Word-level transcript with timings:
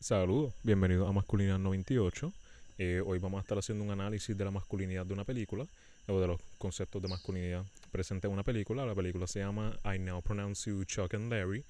Saludos, 0.00 0.54
bienvenidos 0.62 1.08
a 1.08 1.12
Masculinidad 1.12 1.58
98. 1.58 2.32
Eh, 2.78 3.02
hoy 3.04 3.18
vamos 3.18 3.38
a 3.38 3.42
estar 3.42 3.58
haciendo 3.58 3.82
un 3.82 3.90
análisis 3.90 4.38
de 4.38 4.44
la 4.44 4.52
masculinidad 4.52 5.04
de 5.04 5.12
una 5.12 5.24
película 5.24 5.66
o 6.06 6.20
de 6.20 6.28
los 6.28 6.40
conceptos 6.56 7.02
de 7.02 7.08
masculinidad 7.08 7.64
presentes 7.90 8.28
en 8.28 8.32
una 8.32 8.44
película. 8.44 8.86
La 8.86 8.94
película 8.94 9.26
se 9.26 9.40
llama 9.40 9.76
I 9.84 9.98
Now 9.98 10.22
Pronounce 10.22 10.70
You 10.70 10.84
Chuck 10.84 11.14
and 11.14 11.32
Larry. 11.32 11.64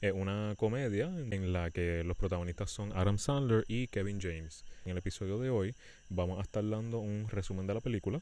Es 0.00 0.14
una 0.14 0.54
comedia 0.56 1.12
en 1.30 1.52
la 1.52 1.70
que 1.70 2.02
los 2.04 2.16
protagonistas 2.16 2.70
son 2.70 2.90
Adam 2.96 3.18
Sandler 3.18 3.66
y 3.68 3.86
Kevin 3.88 4.18
James. 4.18 4.64
En 4.86 4.92
el 4.92 4.98
episodio 4.98 5.38
de 5.38 5.50
hoy 5.50 5.74
vamos 6.08 6.38
a 6.38 6.42
estar 6.42 6.66
dando 6.66 7.00
un 7.00 7.28
resumen 7.28 7.66
de 7.66 7.74
la 7.74 7.80
película, 7.80 8.18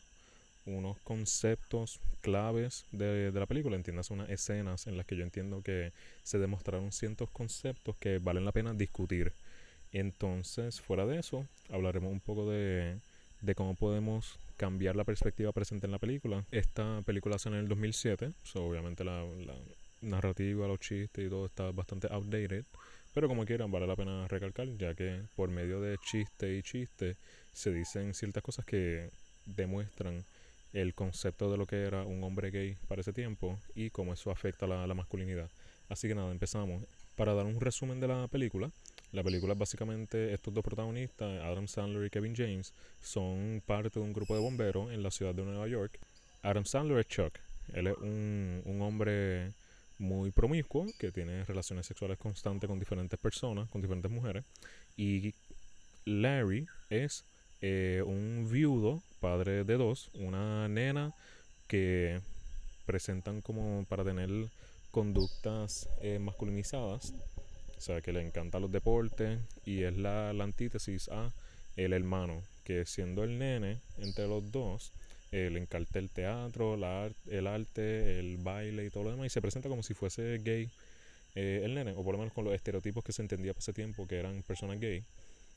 unos 0.66 0.98
conceptos 1.04 2.00
claves 2.20 2.84
de, 2.90 3.30
de 3.30 3.40
la 3.40 3.46
película, 3.46 3.76
entiendas 3.76 4.10
unas 4.10 4.28
escenas 4.28 4.88
en 4.88 4.96
las 4.96 5.06
que 5.06 5.14
yo 5.14 5.22
entiendo 5.22 5.62
que 5.62 5.92
se 6.24 6.38
demostraron 6.38 6.90
ciertos 6.90 7.30
conceptos 7.30 7.94
que 8.00 8.18
valen 8.18 8.44
la 8.44 8.52
pena 8.52 8.74
discutir 8.74 9.32
entonces, 9.92 10.80
fuera 10.80 11.06
de 11.06 11.18
eso, 11.18 11.46
hablaremos 11.70 12.10
un 12.10 12.20
poco 12.20 12.50
de, 12.50 12.96
cómo 13.54 13.74
podemos 13.74 14.38
cambiar 14.56 14.96
la 14.96 15.04
perspectiva 15.04 15.52
presente 15.52 15.86
en 15.86 15.92
la 15.92 15.98
película. 15.98 16.44
Esta 16.50 17.02
película 17.02 17.38
sale 17.38 17.56
en 17.56 17.62
el 17.62 17.68
2007, 17.68 18.32
so 18.42 18.66
obviamente 18.66 19.04
la, 19.04 19.24
narrativa, 20.00 20.66
los 20.66 20.80
chistes 20.80 21.26
y 21.26 21.28
todo 21.28 21.46
está 21.46 21.70
bastante 21.70 22.08
outdated, 22.10 22.64
pero 23.14 23.28
como 23.28 23.44
quieran, 23.44 23.70
vale 23.70 23.86
la 23.86 23.94
pena 23.94 24.26
recalcar, 24.26 24.66
ya 24.78 24.94
que 24.94 25.22
por 25.36 25.48
medio 25.48 25.80
de 25.80 25.96
chiste 25.98 26.56
y 26.56 26.62
chiste 26.62 27.16
se 27.52 27.72
dicen 27.72 28.14
ciertas 28.14 28.42
cosas 28.42 28.64
que 28.64 29.10
demuestran 29.46 30.24
el 30.72 30.94
concepto 30.94 31.50
de 31.50 31.58
lo 31.58 31.66
que 31.66 31.82
era 31.82 32.02
un 32.04 32.24
hombre 32.24 32.50
gay 32.50 32.76
para 32.88 33.02
ese 33.02 33.12
tiempo 33.12 33.60
y 33.74 33.90
cómo 33.90 34.14
eso 34.14 34.30
afecta 34.30 34.64
a 34.64 34.86
la 34.86 34.94
masculinidad. 34.94 35.50
Así 35.88 36.08
que 36.08 36.14
nada, 36.14 36.32
empezamos. 36.32 36.82
Para 37.16 37.34
dar 37.34 37.44
un 37.44 37.60
resumen 37.60 38.00
de 38.00 38.08
la 38.08 38.26
película, 38.28 38.70
la 39.12 39.22
película 39.22 39.52
es 39.52 39.58
básicamente 39.58 40.32
estos 40.32 40.52
dos 40.54 40.64
protagonistas, 40.64 41.42
Adam 41.42 41.68
Sandler 41.68 42.06
y 42.06 42.10
Kevin 42.10 42.34
James, 42.34 42.72
son 43.02 43.62
parte 43.64 44.00
de 44.00 44.00
un 44.00 44.12
grupo 44.12 44.34
de 44.34 44.40
bomberos 44.40 44.90
en 44.90 45.02
la 45.02 45.10
ciudad 45.10 45.34
de 45.34 45.42
Nueva 45.44 45.68
York. 45.68 45.98
Adam 46.42 46.64
Sandler 46.64 46.98
es 46.98 47.08
Chuck. 47.08 47.38
Él 47.74 47.86
es 47.86 47.96
un, 47.98 48.62
un 48.64 48.82
hombre 48.82 49.52
muy 49.98 50.30
promiscuo 50.30 50.86
que 50.98 51.12
tiene 51.12 51.44
relaciones 51.44 51.86
sexuales 51.86 52.18
constantes 52.18 52.68
con 52.68 52.78
diferentes 52.78 53.18
personas, 53.18 53.68
con 53.68 53.82
diferentes 53.82 54.10
mujeres. 54.10 54.44
Y 54.96 55.34
Larry 56.04 56.66
es 56.90 57.24
eh, 57.60 58.02
un 58.04 58.48
viudo, 58.50 59.02
padre 59.20 59.64
de 59.64 59.76
dos, 59.76 60.10
una 60.14 60.68
nena 60.68 61.14
que 61.68 62.20
presentan 62.86 63.40
como 63.40 63.84
para 63.88 64.04
tener 64.04 64.28
conductas 64.90 65.88
eh, 66.00 66.18
masculinizadas 66.18 67.14
o 67.82 67.84
sea, 67.84 68.00
que 68.00 68.12
le 68.12 68.24
encantan 68.24 68.62
los 68.62 68.70
deportes 68.70 69.40
y 69.66 69.82
es 69.82 69.96
la, 69.96 70.30
antítesis 70.30 71.08
a 71.08 71.32
el 71.76 71.92
hermano, 71.92 72.40
que 72.62 72.86
siendo 72.86 73.24
el 73.24 73.40
nene 73.40 73.78
entre 73.98 74.28
los 74.28 74.52
dos, 74.52 74.92
eh, 75.32 75.50
le 75.50 75.58
encanta 75.58 75.98
el 75.98 76.08
teatro, 76.08 76.76
la 76.76 77.10
el 77.28 77.46
arte, 77.48 78.20
el 78.20 78.36
baile 78.36 78.86
y 78.86 78.90
todo 78.90 79.02
lo 79.02 79.10
demás, 79.10 79.26
y 79.26 79.30
se 79.30 79.42
presenta 79.42 79.68
como 79.68 79.82
si 79.82 79.94
fuese 79.94 80.38
gay 80.44 80.70
eh, 81.34 81.62
el 81.64 81.74
nene, 81.74 81.90
o 81.96 82.04
por 82.04 82.12
lo 82.12 82.18
menos 82.18 82.32
con 82.32 82.44
los 82.44 82.54
estereotipos 82.54 83.02
que 83.02 83.12
se 83.12 83.22
entendía 83.22 83.52
por 83.52 83.62
ese 83.62 83.72
tiempo 83.72 84.06
que 84.06 84.16
eran 84.16 84.44
personas 84.44 84.78
gay. 84.78 85.02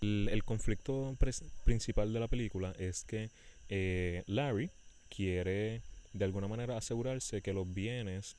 El, 0.02 0.44
conflicto 0.44 1.16
principal 1.64 2.12
de 2.12 2.20
la 2.20 2.28
película 2.28 2.74
es 2.80 3.04
que 3.04 3.30
eh, 3.70 4.24
Larry 4.26 4.72
quiere 5.16 5.84
de 6.14 6.26
alguna 6.26 6.48
manera 6.48 6.76
asegurarse 6.76 7.44
que 7.44 7.54
los 7.54 7.72
bienes 7.72 8.36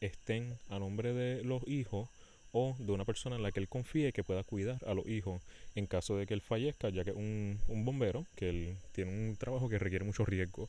estén 0.00 0.56
a 0.68 0.78
nombre 0.78 1.12
de 1.12 1.42
los 1.44 1.66
hijos 1.66 2.08
o 2.52 2.76
de 2.78 2.92
una 2.92 3.04
persona 3.04 3.36
en 3.36 3.42
la 3.42 3.52
que 3.52 3.60
él 3.60 3.68
confíe 3.68 4.12
que 4.12 4.24
pueda 4.24 4.42
cuidar 4.42 4.80
a 4.86 4.94
los 4.94 5.06
hijos 5.06 5.42
en 5.74 5.86
caso 5.86 6.16
de 6.16 6.26
que 6.26 6.34
él 6.34 6.40
fallezca, 6.40 6.88
ya 6.88 7.04
que 7.04 7.12
un, 7.12 7.60
un 7.68 7.84
bombero, 7.84 8.26
que 8.36 8.48
él 8.48 8.76
tiene 8.92 9.12
un 9.12 9.36
trabajo 9.36 9.68
que 9.68 9.78
requiere 9.78 10.04
mucho 10.04 10.24
riesgo. 10.24 10.68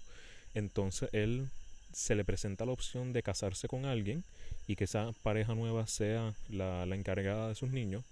Entonces 0.54 1.10
él 1.14 1.50
se 1.94 2.16
le 2.16 2.24
presenta 2.24 2.66
la 2.66 2.72
opción 2.72 3.14
de 3.14 3.24
casarse 3.24 3.68
con 3.68 3.86
alguien 3.86 4.24
y 4.68 4.76
que 4.76 4.86
esa 4.86 5.14
pareja 5.24 5.56
nueva 5.56 5.88
sea 5.88 6.34
la, 6.50 6.86
la 6.86 6.96
encargada 6.96 7.50
de 7.50 7.56
sus 7.56 7.72
niños, 7.72 8.04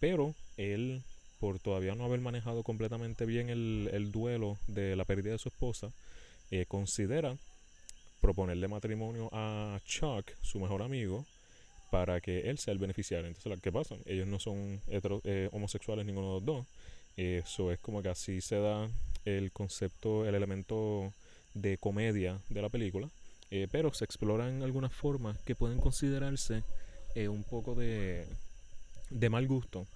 pero 0.00 0.34
él, 0.56 1.02
por 1.40 1.58
todavía 1.58 1.94
no 1.94 2.04
haber 2.04 2.20
manejado 2.20 2.62
completamente 2.62 3.26
bien 3.26 3.50
el, 3.50 3.90
el 3.92 4.12
duelo 4.12 4.58
de 4.66 4.96
la 4.96 5.04
pérdida 5.04 5.32
de 5.32 5.38
su 5.38 5.48
esposa, 5.48 5.90
eh, 6.50 6.64
considera 6.66 7.36
proponerle 8.20 8.68
matrimonio 8.68 9.28
a 9.32 9.80
Chuck, 9.84 10.30
su 10.42 10.58
mejor 10.58 10.82
amigo, 10.82 11.26
para 11.90 12.20
que 12.20 12.50
él 12.50 12.58
sea 12.58 12.72
el 12.72 12.78
beneficiario. 12.78 13.26
Entonces, 13.26 13.60
¿qué 13.62 13.72
pasa? 13.72 13.96
Ellos 14.06 14.26
no 14.26 14.38
son 14.38 14.80
eh, 14.88 15.48
homosexuales 15.52 16.04
ninguno 16.06 16.28
de 16.28 16.34
los 16.34 16.44
dos. 16.44 16.66
Eso 17.16 17.72
es 17.72 17.78
como 17.80 18.02
que 18.02 18.08
así 18.08 18.40
se 18.40 18.56
da 18.56 18.88
el 19.24 19.50
concepto, 19.50 20.26
el 20.26 20.34
elemento 20.34 21.12
de 21.54 21.78
comedia 21.78 22.38
de 22.48 22.62
la 22.62 22.68
película. 22.68 23.08
Eh, 23.50 23.66
pero 23.70 23.92
se 23.94 24.04
exploran 24.04 24.62
algunas 24.62 24.92
formas 24.92 25.38
que 25.38 25.54
pueden 25.54 25.78
considerarse 25.78 26.62
eh, 27.14 27.28
un 27.28 27.44
poco 27.44 27.74
de, 27.74 28.26
de 29.10 29.30
mal 29.30 29.46
gusto 29.46 29.86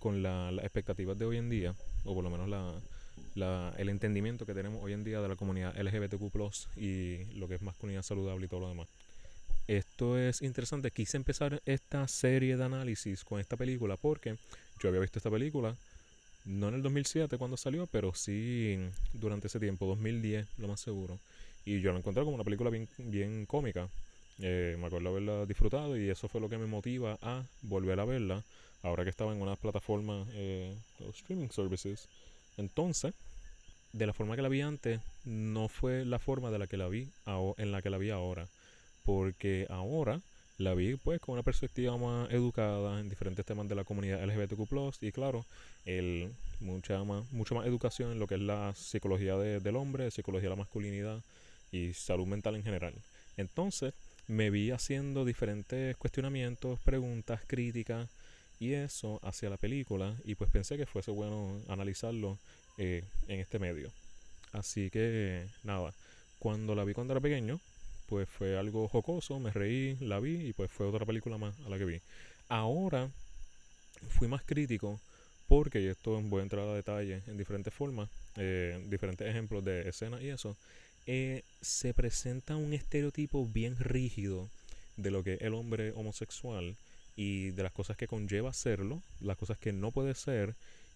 con 0.00 0.22
las 0.22 0.52
expectativas 0.58 1.18
de 1.18 1.24
hoy 1.24 1.36
en 1.36 1.48
día, 1.48 1.74
o 2.04 2.14
por 2.14 2.24
lo 2.24 2.30
menos 2.30 2.48
la, 2.48 3.74
el 3.76 3.88
entendimiento 3.88 4.44
que 4.44 4.54
tenemos 4.54 4.82
hoy 4.82 4.92
en 4.92 5.04
día 5.04 5.20
de 5.20 5.28
la 5.28 5.36
comunidad 5.36 5.76
LGBTQ 5.78 6.76
y 6.76 7.24
lo 7.34 7.48
que 7.48 7.54
es 7.54 7.62
masculinidad 7.62 8.02
saludable 8.02 8.46
y 8.46 8.48
todo 8.48 8.60
lo 8.60 8.68
demás. 8.68 8.88
Esto 9.68 10.16
es 10.16 10.42
interesante. 10.42 10.92
Quise 10.92 11.16
empezar 11.16 11.60
esta 11.66 12.06
serie 12.06 12.56
de 12.56 12.64
análisis 12.64 13.24
con 13.24 13.40
esta 13.40 13.56
película 13.56 13.96
porque 13.96 14.36
yo 14.80 14.88
había 14.88 15.00
visto 15.00 15.18
esta 15.18 15.30
película, 15.30 15.74
no 16.44 16.68
en 16.68 16.74
el 16.74 16.82
2007 16.82 17.36
cuando 17.36 17.56
salió, 17.56 17.88
pero 17.88 18.14
sí 18.14 18.78
durante 19.12 19.48
ese 19.48 19.58
tiempo, 19.58 19.86
2010, 19.86 20.46
lo 20.58 20.68
más 20.68 20.80
seguro. 20.80 21.18
Y 21.64 21.80
yo 21.80 21.90
la 21.92 21.98
encontré 21.98 22.22
como 22.22 22.36
una 22.36 22.44
película 22.44 22.70
bien, 22.70 22.88
bien 22.98 23.44
cómica. 23.44 23.88
Eh, 24.38 24.76
me 24.78 24.86
acuerdo 24.86 25.08
haberla 25.08 25.46
disfrutado 25.46 25.96
y 25.96 26.10
eso 26.10 26.28
fue 26.28 26.40
lo 26.40 26.48
que 26.48 26.58
me 26.58 26.66
motiva 26.66 27.18
a 27.20 27.42
volver 27.62 27.98
a 27.98 28.04
verla 28.04 28.44
ahora 28.82 29.02
que 29.02 29.10
estaba 29.10 29.32
en 29.32 29.42
una 29.42 29.56
plataforma 29.56 30.26
eh, 30.34 30.76
streaming 31.12 31.48
services. 31.48 32.06
Entonces, 32.56 33.14
de 33.92 34.06
la 34.06 34.12
forma 34.12 34.36
que 34.36 34.42
la 34.42 34.48
vi 34.48 34.60
antes, 34.60 35.00
no 35.24 35.66
fue 35.66 36.04
la 36.04 36.20
forma 36.20 36.52
de 36.52 36.58
la 36.60 36.68
que 36.68 36.76
la 36.76 36.86
vi 36.86 37.08
en 37.56 37.72
la 37.72 37.82
que 37.82 37.90
la 37.90 37.98
vi 37.98 38.10
ahora 38.10 38.46
porque 39.06 39.66
ahora 39.70 40.20
la 40.58 40.74
vi 40.74 40.96
pues 40.96 41.20
con 41.20 41.34
una 41.34 41.42
perspectiva 41.42 41.96
más 41.96 42.30
educada 42.30 43.00
en 43.00 43.08
diferentes 43.08 43.46
temas 43.46 43.68
de 43.68 43.74
la 43.74 43.84
comunidad 43.84 44.22
LGBTQ+, 44.22 44.68
y 45.00 45.12
claro, 45.12 45.46
el, 45.84 46.32
mucha 46.60 47.02
más, 47.04 47.30
mucho 47.32 47.54
más 47.54 47.66
educación 47.66 48.12
en 48.12 48.18
lo 48.18 48.26
que 48.26 48.34
es 48.34 48.40
la 48.40 48.74
psicología 48.74 49.36
del 49.36 49.76
hombre, 49.76 50.10
psicología 50.10 50.48
de 50.48 50.56
la 50.56 50.62
masculinidad 50.62 51.22
y 51.70 51.92
salud 51.92 52.26
mental 52.26 52.56
en 52.56 52.64
general. 52.64 52.94
Entonces, 53.36 53.94
me 54.26 54.50
vi 54.50 54.72
haciendo 54.72 55.24
diferentes 55.24 55.96
cuestionamientos, 55.96 56.80
preguntas, 56.80 57.40
críticas 57.46 58.08
y 58.58 58.72
eso 58.72 59.20
hacia 59.22 59.50
la 59.50 59.56
película 59.56 60.16
y 60.24 60.34
pues 60.34 60.50
pensé 60.50 60.76
que 60.76 60.86
fuese 60.86 61.12
bueno 61.12 61.60
analizarlo 61.68 62.38
eh, 62.78 63.04
en 63.28 63.40
este 63.40 63.58
medio. 63.60 63.92
Así 64.52 64.90
que 64.90 65.46
nada, 65.62 65.92
cuando 66.40 66.74
la 66.74 66.84
vi 66.84 66.94
cuando 66.94 67.12
era 67.12 67.20
pequeño, 67.20 67.60
pues 68.06 68.28
fue 68.28 68.58
algo 68.58 68.88
jocoso, 68.88 69.38
me 69.38 69.50
reí, 69.50 69.96
la 70.00 70.20
vi 70.20 70.48
y 70.48 70.52
pues 70.52 70.70
fue 70.70 70.86
otra 70.86 71.04
película 71.04 71.38
más 71.38 71.58
a 71.60 71.68
la 71.68 71.78
que 71.78 71.84
vi. 71.84 72.00
Ahora 72.48 73.10
fui 74.08 74.28
más 74.28 74.42
crítico 74.42 75.00
porque, 75.48 75.80
y 75.80 75.86
esto 75.86 76.20
voy 76.22 76.40
a 76.40 76.42
entrar 76.42 76.66
a 76.66 76.74
detalle 76.74 77.22
en 77.26 77.36
diferentes 77.36 77.72
formas, 77.72 78.08
eh, 78.36 78.82
diferentes 78.88 79.26
ejemplos 79.26 79.64
de 79.64 79.88
escenas 79.88 80.22
y 80.22 80.28
eso, 80.28 80.56
eh, 81.06 81.42
se 81.60 81.94
presenta 81.94 82.56
un 82.56 82.72
estereotipo 82.72 83.46
bien 83.46 83.78
rígido 83.78 84.48
de 84.96 85.10
lo 85.10 85.22
que 85.22 85.34
es 85.34 85.42
el 85.42 85.54
hombre 85.54 85.92
homosexual 85.92 86.76
y 87.16 87.50
de 87.50 87.62
las 87.62 87.72
cosas 87.72 87.96
que 87.96 88.08
conlleva 88.08 88.52
serlo, 88.52 89.02
las 89.20 89.36
cosas 89.36 89.58
que 89.58 89.72
no 89.72 89.92
puede 89.92 90.14
ser 90.14 90.54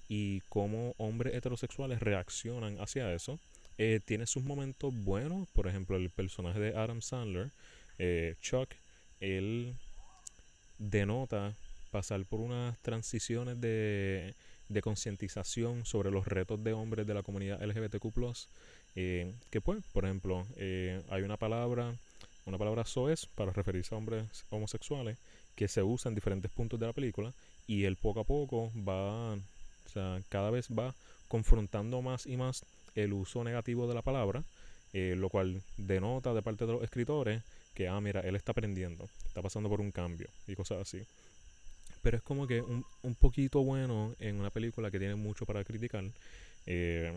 y 0.09 0.41
cómo 0.49 0.95
hombres 0.99 1.35
heterosexuales 1.35 2.01
reaccionan 2.01 2.81
hacia 2.81 3.13
eso 3.15 3.39
eh, 3.83 3.99
tiene 4.05 4.27
sus 4.27 4.45
momentos 4.45 4.93
buenos. 4.95 5.49
Por 5.55 5.67
ejemplo, 5.67 5.97
el 5.97 6.11
personaje 6.11 6.61
de 6.61 6.77
Adam 6.77 7.01
Sandler, 7.01 7.51
eh, 7.99 8.35
Chuck, 8.43 8.69
él 9.21 9.75
denota 10.79 11.55
pasar 11.91 12.23
por 12.27 12.41
unas 12.41 12.79
transiciones 12.81 13.59
de, 13.59 14.35
de 14.69 14.83
concientización 14.83 15.87
sobre 15.87 16.11
los 16.11 16.27
retos 16.27 16.63
de 16.63 16.75
hombres 16.75 17.07
de 17.07 17.15
la 17.15 17.23
comunidad 17.23 17.63
LGBTQ. 17.63 18.07
Eh, 18.97 19.33
que 19.49 19.63
pues, 19.63 19.83
por 19.95 20.05
ejemplo, 20.05 20.47
eh, 20.57 21.03
hay 21.09 21.23
una 21.23 21.39
palabra, 21.39 21.95
una 22.45 22.59
palabra 22.59 22.85
soez 22.85 23.25
para 23.35 23.51
referirse 23.51 23.95
a 23.95 23.99
hombres 23.99 24.27
homosexuales 24.51 25.17
que 25.57 25.69
se 25.69 25.83
usa 25.83 26.11
en 26.11 26.15
diferentes 26.15 26.51
puntos 26.51 26.79
de 26.79 26.87
la 26.87 26.93
película 26.93 27.33
y 27.67 27.85
él 27.85 27.97
poco 27.97 28.21
a 28.21 28.25
poco 28.25 28.71
va, 28.77 29.33
o 29.33 29.89
sea, 29.91 30.21
cada 30.29 30.51
vez 30.51 30.69
va 30.69 30.95
confrontando 31.29 32.03
más 32.03 32.27
y 32.27 32.37
más 32.37 32.67
el 32.95 33.13
uso 33.13 33.45
negativo 33.45 33.87
de 33.89 33.95
la 33.95 34.03
palabra, 34.03 34.43
eh, 34.93 35.15
lo 35.17 35.29
cual 35.29 35.63
denota 35.77 36.35
de 36.35 36.43
parte 36.43 36.67
de 36.67 36.73
los 36.73 36.83
escritores 36.83 37.43
que, 37.75 37.89
ah, 37.89 38.01
mira, 38.01 38.21
él 38.21 38.35
está 38.35 38.53
aprendiendo, 38.53 39.09
está 39.27 39.41
pasando 39.41 39.69
por 39.69 39.81
un 39.81 39.93
cambio 39.93 40.29
y 40.49 40.55
cosas 40.55 40.81
así. 40.81 41.03
pero 42.03 42.17
es 42.17 42.23
como 42.23 42.47
que 42.47 42.63
un, 42.63 42.85
un 43.03 43.15
poquito 43.15 43.63
bueno 43.63 44.15
en 44.19 44.41
una 44.41 44.51
película 44.51 44.91
que 44.91 44.99
tiene 44.99 45.15
mucho 45.15 45.47
para 45.47 45.63
criticar. 45.65 46.05
Eh, 46.67 47.13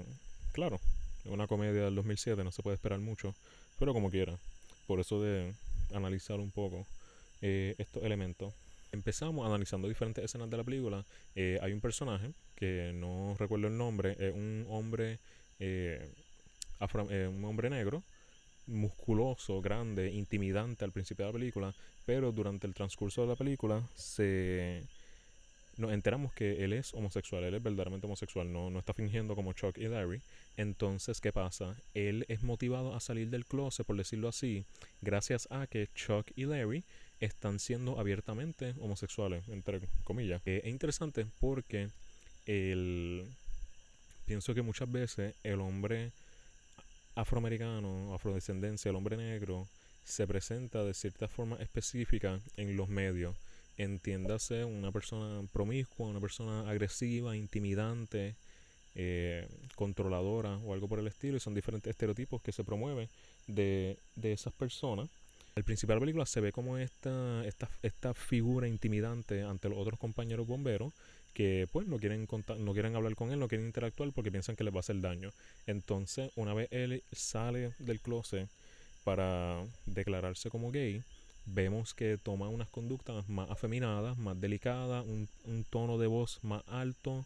claro, 0.51 0.79
una 1.25 1.47
comedia 1.47 1.85
del 1.85 1.95
2007 1.95 2.43
no 2.43 2.51
se 2.51 2.61
puede 2.61 2.75
esperar 2.75 2.99
mucho, 2.99 3.33
pero 3.79 3.93
como 3.93 4.11
quiera. 4.11 4.37
Por 4.87 4.99
eso 4.99 5.21
de 5.21 5.53
analizar 5.93 6.39
un 6.39 6.51
poco 6.51 6.85
eh, 7.41 7.75
estos 7.77 8.03
elementos. 8.03 8.53
Empezamos 8.91 9.45
analizando 9.47 9.87
diferentes 9.87 10.23
escenas 10.23 10.49
de 10.49 10.57
la 10.57 10.63
película. 10.63 11.03
Hay 11.35 11.73
un 11.73 11.81
personaje 11.81 12.31
que 12.55 12.91
no 12.93 13.35
recuerdo 13.39 13.67
el 13.67 13.77
nombre, 13.77 14.15
es 14.19 14.33
un 14.33 14.67
hombre, 14.69 15.17
eh, 15.59 16.09
un 16.79 17.45
hombre 17.45 17.69
negro, 17.69 18.03
musculoso, 18.67 19.61
grande, 19.61 20.11
intimidante 20.11 20.85
al 20.85 20.91
principio 20.91 21.25
de 21.25 21.31
la 21.31 21.37
película, 21.39 21.73
pero 22.05 22.31
durante 22.31 22.67
el 22.67 22.73
transcurso 22.73 23.21
de 23.21 23.27
la 23.27 23.35
película 23.35 23.81
se 23.95 24.83
nos 25.77 25.91
enteramos 25.91 26.33
que 26.33 26.63
él 26.63 26.73
es 26.73 26.93
homosexual, 26.93 27.43
él 27.43 27.55
es 27.55 27.63
verdaderamente 27.63 28.05
homosexual, 28.05 28.51
no, 28.51 28.69
no 28.69 28.79
está 28.79 28.93
fingiendo 28.93 29.35
como 29.35 29.53
Chuck 29.53 29.77
y 29.77 29.87
Larry. 29.87 30.21
Entonces, 30.55 31.19
¿qué 31.19 31.31
pasa? 31.31 31.75
Él 31.95 32.25
es 32.27 32.43
motivado 32.43 32.93
a 32.93 32.99
salir 32.99 33.29
del 33.29 33.45
closet, 33.45 33.85
por 33.85 33.97
decirlo 33.97 34.27
así, 34.27 34.65
gracias 35.01 35.47
a 35.49 35.65
que 35.65 35.87
Chuck 35.95 36.27
y 36.35 36.45
Larry 36.45 36.83
están 37.19 37.59
siendo 37.59 37.99
abiertamente 37.99 38.75
homosexuales, 38.79 39.47
entre 39.47 39.81
comillas. 40.03 40.41
Eh, 40.45 40.61
es 40.63 40.69
interesante 40.69 41.25
porque 41.39 41.89
el, 42.45 43.25
pienso 44.25 44.53
que 44.53 44.61
muchas 44.61 44.91
veces 44.91 45.35
el 45.43 45.59
hombre 45.59 46.11
afroamericano, 47.15 48.13
afrodescendencia, 48.13 48.89
el 48.89 48.95
hombre 48.95 49.17
negro, 49.17 49.67
se 50.03 50.27
presenta 50.27 50.83
de 50.83 50.93
cierta 50.93 51.27
forma 51.27 51.55
específica 51.57 52.39
en 52.57 52.75
los 52.75 52.89
medios. 52.89 53.35
Entiéndase 53.77 54.65
una 54.65 54.91
persona 54.91 55.47
promiscua, 55.51 56.07
una 56.07 56.19
persona 56.19 56.69
agresiva, 56.69 57.35
intimidante, 57.35 58.35
eh, 58.95 59.47
controladora 59.75 60.57
o 60.57 60.73
algo 60.73 60.87
por 60.87 60.99
el 60.99 61.07
estilo. 61.07 61.37
Y 61.37 61.39
son 61.39 61.55
diferentes 61.55 61.89
estereotipos 61.89 62.41
que 62.41 62.51
se 62.51 62.63
promueven 62.63 63.07
de, 63.47 63.97
de 64.15 64.33
esas 64.33 64.53
personas 64.53 65.09
al 65.55 65.63
principio 65.63 65.93
de 65.93 65.99
la 65.99 66.01
película 66.01 66.25
se 66.25 66.41
ve 66.41 66.51
como 66.51 66.77
esta, 66.77 67.45
esta, 67.45 67.69
esta 67.83 68.13
figura 68.13 68.67
intimidante 68.67 69.43
ante 69.43 69.69
los 69.69 69.77
otros 69.77 69.99
compañeros 69.99 70.47
bomberos 70.47 70.93
que 71.33 71.67
pues 71.71 71.87
no 71.87 71.97
quieren 71.97 72.27
no 72.59 72.73
quieren 72.73 72.95
hablar 72.95 73.15
con 73.15 73.31
él, 73.31 73.39
no 73.39 73.47
quieren 73.47 73.67
interactuar 73.67 74.11
porque 74.11 74.31
piensan 74.31 74.55
que 74.55 74.63
les 74.63 74.73
va 74.73 74.77
a 74.77 74.79
hacer 74.81 74.99
daño. 75.01 75.31
Entonces, 75.67 76.31
una 76.35 76.53
vez 76.53 76.67
él 76.71 77.03
sale 77.11 77.73
del 77.79 77.99
closet 77.99 78.47
para 79.03 79.63
declararse 79.85 80.49
como 80.49 80.71
gay, 80.71 81.03
vemos 81.45 81.93
que 81.93 82.17
toma 82.17 82.49
unas 82.49 82.69
conductas 82.69 83.27
más 83.29 83.49
afeminadas, 83.49 84.17
más 84.17 84.39
delicadas, 84.39 85.05
un, 85.05 85.27
un 85.45 85.63
tono 85.69 85.97
de 85.97 86.07
voz 86.07 86.39
más 86.43 86.63
alto, 86.67 87.25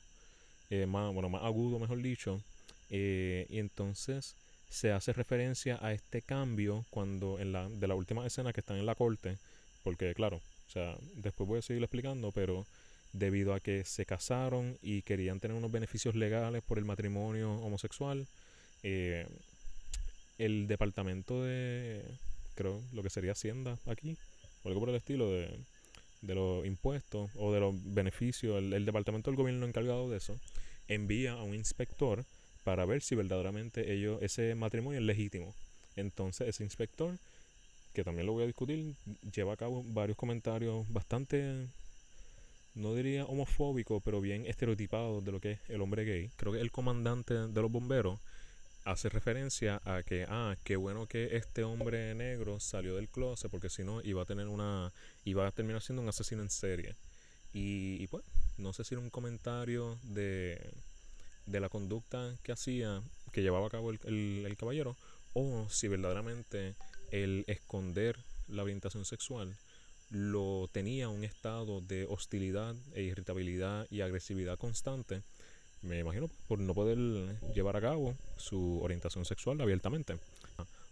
eh, 0.70 0.86
más, 0.86 1.14
bueno, 1.14 1.30
más 1.30 1.44
agudo, 1.44 1.80
mejor 1.80 2.02
dicho. 2.02 2.42
Eh, 2.90 3.46
y 3.50 3.60
entonces 3.60 4.36
se 4.70 4.92
hace 4.92 5.14
referencia 5.14 5.78
a 5.82 5.94
este 5.94 6.22
cambio 6.22 6.86
cuando 6.90 7.40
en 7.40 7.52
la 7.52 7.70
de 7.70 7.88
la 7.88 7.96
última 7.96 8.26
escena 8.26 8.54
que 8.54 8.62
están 8.62 8.78
en 8.78 8.86
la 8.86 8.96
corte, 8.96 9.38
porque 9.84 10.14
claro, 10.14 10.38
o 10.38 10.72
sea, 10.72 10.98
después 11.16 11.48
voy 11.48 11.60
a 11.60 11.62
seguir 11.62 11.84
explicando, 11.84 12.32
pero 12.32 12.66
debido 13.14 13.54
a 13.54 13.60
que 13.60 13.84
se 13.84 14.06
casaron 14.06 14.78
y 14.82 15.02
querían 15.02 15.40
tener 15.40 15.56
unos 15.56 15.72
beneficios 15.72 16.16
legales 16.16 16.64
por 16.64 16.78
el 16.78 16.86
matrimonio 16.86 17.54
homosexual, 17.54 18.28
eh, 18.84 19.28
el 20.38 20.68
departamento 20.68 21.44
de, 21.44 22.04
creo, 22.56 22.82
lo 22.94 23.04
que 23.04 23.10
sería 23.10 23.32
Hacienda 23.32 23.78
aquí, 23.88 24.18
o 24.64 24.68
algo 24.70 24.82
por 24.82 24.90
el 24.90 24.96
estilo 24.96 25.32
de, 25.32 25.50
de 26.22 26.36
los 26.36 26.66
impuestos 26.66 27.30
o 27.36 27.52
de 27.54 27.60
los 27.60 27.76
beneficios, 27.94 28.62
el 28.62 28.86
departamento 28.86 29.30
del 29.30 29.38
gobierno 29.38 29.66
encargado 29.66 30.10
de 30.10 30.18
eso, 30.18 30.38
envía 30.88 31.34
a 31.34 31.44
un 31.44 31.54
inspector 31.54 32.26
para 32.64 32.86
ver 32.86 33.02
si 33.02 33.16
verdaderamente 33.16 33.94
ellos, 33.94 34.22
ese 34.22 34.56
matrimonio 34.56 35.00
es 35.00 35.06
legítimo. 35.06 35.54
Entonces 35.96 36.48
ese 36.50 36.64
inspector, 36.64 37.18
que 37.94 38.04
también 38.04 38.26
lo 38.26 38.34
voy 38.34 38.44
a 38.44 38.48
discutir, 38.48 38.94
lleva 39.34 39.54
a 39.54 39.58
cabo 39.58 39.84
varios 39.88 40.18
comentarios 40.18 40.86
bastante, 40.92 41.66
no 42.78 42.94
diría 42.94 43.26
homofóbicos, 43.26 44.02
pero 44.04 44.22
bien 44.22 44.46
estereotipados 44.46 45.24
de 45.24 45.32
lo 45.32 45.40
que 45.40 45.52
es 45.54 45.60
el 45.70 45.82
hombre 45.82 46.06
gay. 46.06 46.30
Creo 46.38 46.54
que 46.54 46.62
el 46.62 46.72
comandante 46.72 47.34
de 47.34 47.62
los 47.62 47.72
bomberos 47.72 48.20
hace 48.86 49.10
referencia 49.10 49.82
a 49.84 50.04
que, 50.04 50.26
ah, 50.30 50.56
qué 50.64 50.78
bueno 50.78 51.08
que 51.08 51.36
este 51.36 51.64
hombre 51.64 52.16
negro 52.16 52.60
salió 52.60 52.96
del 52.96 53.10
closet, 53.10 53.52
porque 53.52 53.70
si 53.70 53.84
no 53.84 54.02
iba 54.02 54.22
a 54.22 54.26
tener 54.26 54.48
una, 54.48 54.94
iba 55.26 55.46
a 55.46 55.52
terminar 55.52 55.82
siendo 55.82 56.02
un 56.02 56.10
asesino 56.10 56.42
en 56.42 56.50
serie. 56.50 56.96
Y, 57.54 58.02
y 58.02 58.08
pues, 58.08 58.24
no 58.58 58.72
sé 58.72 58.84
si 58.84 58.96
era 58.96 59.02
un 59.02 59.10
comentario 59.10 59.98
de 60.04 60.72
de 61.48 61.60
la 61.60 61.70
conducta 61.70 62.36
que 62.44 62.52
hacía, 62.52 63.02
que 63.32 63.42
llevaba 63.42 63.68
a 63.68 63.72
cabo 63.72 63.92
el, 63.92 64.56
caballero, 64.60 64.96
o 65.34 65.68
si 65.70 65.88
verdaderamente 65.88 66.76
el 67.12 67.46
esconder 67.48 68.18
la 68.48 68.64
orientación 68.64 69.06
sexual 69.06 69.56
lo 70.10 70.70
tenía 70.72 71.10
un 71.10 71.24
estado 71.24 71.82
de 71.82 72.06
hostilidad 72.06 72.76
e 72.94 73.04
irritabilidad 73.04 73.88
y 73.90 74.02
agresividad 74.02 74.58
constante, 74.58 75.22
me 75.82 76.00
imagino 76.00 76.30
por 76.48 76.60
no 76.60 76.74
poder 76.74 76.98
llevar 77.54 77.78
a 77.78 77.82
cabo 77.82 78.16
su 78.38 78.80
orientación 78.82 79.26
sexual 79.26 79.62
abiertamente. 79.62 80.18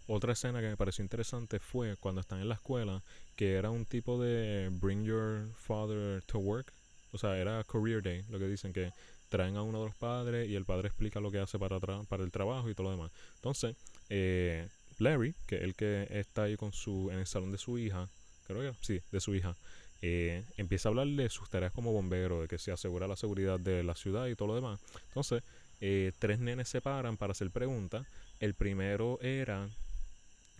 Otra 0.08 0.34
escena 0.34 0.60
que 0.60 0.68
me 0.68 0.76
pareció 0.76 1.02
interesante 1.02 1.58
fue 1.58 1.96
cuando 1.96 2.20
están 2.20 2.40
en 2.40 2.48
la 2.48 2.54
escuela, 2.54 3.02
que 3.34 3.54
era 3.54 3.70
un 3.70 3.84
tipo 3.84 4.20
de 4.20 4.68
Bring 4.70 5.04
Your 5.04 5.48
Father 5.56 6.22
to 6.26 6.38
Work, 6.38 6.72
o 7.12 7.18
sea, 7.18 7.36
era 7.36 7.64
Career 7.64 8.02
Day, 8.02 8.24
lo 8.28 8.38
que 8.38 8.46
dicen 8.46 8.72
que 8.72 8.92
traen 9.28 9.56
a 9.56 9.62
uno 9.62 9.80
de 9.80 9.86
los 9.86 9.96
padres 9.96 10.48
y 10.48 10.54
el 10.54 10.64
padre 10.64 10.88
explica 10.88 11.18
lo 11.18 11.32
que 11.32 11.40
hace 11.40 11.58
para, 11.58 11.80
para 11.80 12.22
el 12.22 12.30
trabajo 12.30 12.70
y 12.70 12.74
todo 12.74 12.84
lo 12.84 12.90
demás. 12.92 13.10
Entonces, 13.36 13.74
eh, 14.08 14.68
Larry, 14.98 15.34
que 15.46 15.56
es 15.56 15.62
el 15.62 15.74
que 15.74 16.06
está 16.10 16.44
ahí 16.44 16.56
con 16.56 16.72
su, 16.72 17.10
en 17.10 17.18
el 17.18 17.26
salón 17.26 17.50
de 17.50 17.58
su 17.58 17.76
hija, 17.78 18.08
creo 18.46 18.60
que 18.60 18.76
sí, 18.80 19.00
de 19.12 19.20
su 19.20 19.34
hija, 19.34 19.56
eh, 20.02 20.44
empieza 20.56 20.88
a 20.88 20.90
hablarle 20.90 21.24
de 21.24 21.30
sus 21.30 21.48
tareas 21.48 21.72
como 21.72 21.92
bombero, 21.92 22.42
de 22.42 22.48
que 22.48 22.58
se 22.58 22.72
asegura 22.72 23.08
la 23.08 23.16
seguridad 23.16 23.58
de 23.58 23.82
la 23.82 23.94
ciudad 23.94 24.26
y 24.26 24.36
todo 24.36 24.48
lo 24.48 24.54
demás. 24.54 24.80
Entonces, 25.08 25.42
eh, 25.80 26.12
tres 26.18 26.38
nenes 26.38 26.68
se 26.68 26.80
paran 26.80 27.16
para 27.16 27.32
hacer 27.32 27.50
preguntas. 27.50 28.06
El 28.40 28.54
primero 28.54 29.18
era, 29.20 29.68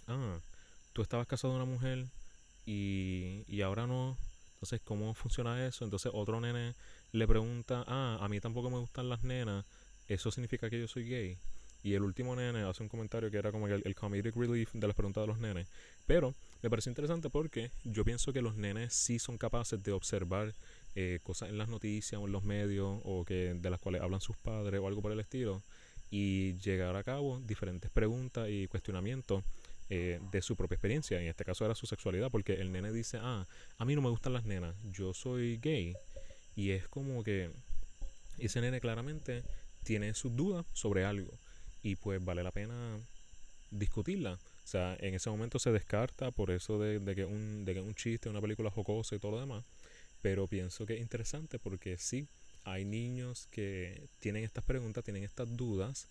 ah, 0.09 0.39
tú 0.93 1.03
estabas 1.03 1.27
casado 1.27 1.55
con 1.55 1.63
una 1.63 1.71
mujer 1.71 2.07
y, 2.65 3.45
y 3.49 3.63
ahora 3.63 3.87
no. 3.87 4.17
Entonces, 4.55 4.81
¿cómo 4.85 5.15
funciona 5.15 5.67
eso? 5.67 5.85
Entonces, 5.85 6.11
otro 6.15 6.41
nene 6.41 6.75
le 7.13 7.27
pregunta, 7.27 7.85
ah, 7.87 8.19
a 8.21 8.29
mí 8.29 8.41
tampoco 8.41 8.71
me 8.71 8.79
gustan 8.79 9.09
las 9.09 9.23
nenas, 9.23 9.65
¿eso 10.09 10.31
significa 10.31 10.71
que 10.71 10.81
yo 10.81 10.89
soy 10.89 11.09
gay? 11.09 11.39
Y 11.87 11.95
el 11.95 12.03
último 12.03 12.35
nene 12.35 12.65
hace 12.65 12.83
un 12.83 12.89
comentario 12.89 13.31
que 13.31 13.37
era 13.37 13.53
como 13.53 13.69
el, 13.69 13.81
el 13.85 13.95
comedic 13.95 14.35
relief 14.35 14.73
de 14.73 14.89
las 14.89 14.97
preguntas 14.97 15.23
de 15.23 15.29
los 15.29 15.39
nenes. 15.39 15.69
Pero 16.05 16.35
me 16.61 16.69
parece 16.69 16.91
interesante 16.91 17.31
porque 17.31 17.71
yo 17.85 18.05
pienso 18.05 18.33
que 18.33 18.43
los 18.43 18.57
nenes 18.57 18.93
sí 18.93 19.21
son 19.21 19.39
capaces 19.39 19.81
de 19.81 19.93
observar 19.93 20.53
eh, 20.97 21.21
cosas 21.23 21.49
en 21.49 21.59
las 21.59 21.69
noticias 21.69 22.21
o 22.21 22.27
en 22.27 22.33
los 22.33 22.43
medios 22.43 23.01
o 23.05 23.25
que 23.25 23.55
de 23.55 23.71
las 23.71 23.79
cuales 23.79 24.03
hablan 24.03 24.21
sus 24.21 24.37
padres 24.37 24.81
o 24.81 24.89
algo 24.89 25.01
por 25.01 25.13
el 25.13 25.21
estilo 25.21 25.63
y 26.11 26.55
llegar 26.55 26.97
a 26.97 27.05
cabo 27.05 27.41
diferentes 27.47 27.89
preguntas 27.89 28.49
y 28.51 28.67
cuestionamientos 28.67 29.45
eh, 29.89 30.19
de 30.33 30.43
su 30.43 30.57
propia 30.57 30.75
experiencia. 30.75 31.21
En 31.21 31.29
este 31.29 31.45
caso 31.45 31.65
era 31.65 31.77
su 31.77 31.87
sexualidad 31.87 32.33
porque 32.33 32.55
el 32.55 32.73
nene 32.73 32.91
dice, 32.91 33.21
ah, 33.23 33.47
a 33.79 33.85
mí 33.85 33.95
no 33.95 34.03
me 34.03 34.11
gustan 34.11 34.33
las 34.33 34.45
nenas, 34.45 34.75
yo 34.91 35.15
soy 35.15 35.59
gay 35.59 35.95
y 36.57 36.71
es 36.71 36.89
como 36.89 37.23
que 37.23 37.49
ese 38.41 38.61
nene 38.61 38.81
claramente 38.81 39.45
tiene 39.85 40.15
sus 40.15 40.35
dudas 40.35 40.67
sobre 40.73 41.05
algo. 41.05 41.31
Y 41.87 41.95
pues 41.95 42.25
vale 42.25 42.43
la 42.43 42.51
pena 42.51 42.99
discutirla. 43.71 44.33
O 44.33 44.67
sea, 44.67 44.97
en 44.99 45.15
ese 45.15 45.31
momento 45.31 45.61
se 45.61 45.71
descarta 45.71 46.33
por 46.33 46.51
eso 46.51 46.81
de, 46.81 47.15
que, 47.15 47.25
un, 47.25 47.65
de 47.65 47.75
que 47.75 47.81
un 47.81 47.95
chiste, 47.95 48.29
una 48.29 48.41
película 48.41 48.73
jocosa 48.73 49.15
y 49.15 49.21
todo 49.21 49.31
lo 49.31 49.41
demás. 49.41 49.65
Pero 50.21 50.49
pienso 50.49 50.85
que 50.85 50.95
es 50.95 51.01
interesante 51.01 51.61
porque 51.61 51.97
sí, 51.97 52.27
hay 52.65 52.85
niños 52.85 53.47
que 53.53 54.03
tienen 54.19 54.43
estas 54.43 54.65
preguntas, 54.65 55.05
tienen 55.05 55.23
estas 55.23 55.57
dudas. 55.57 56.09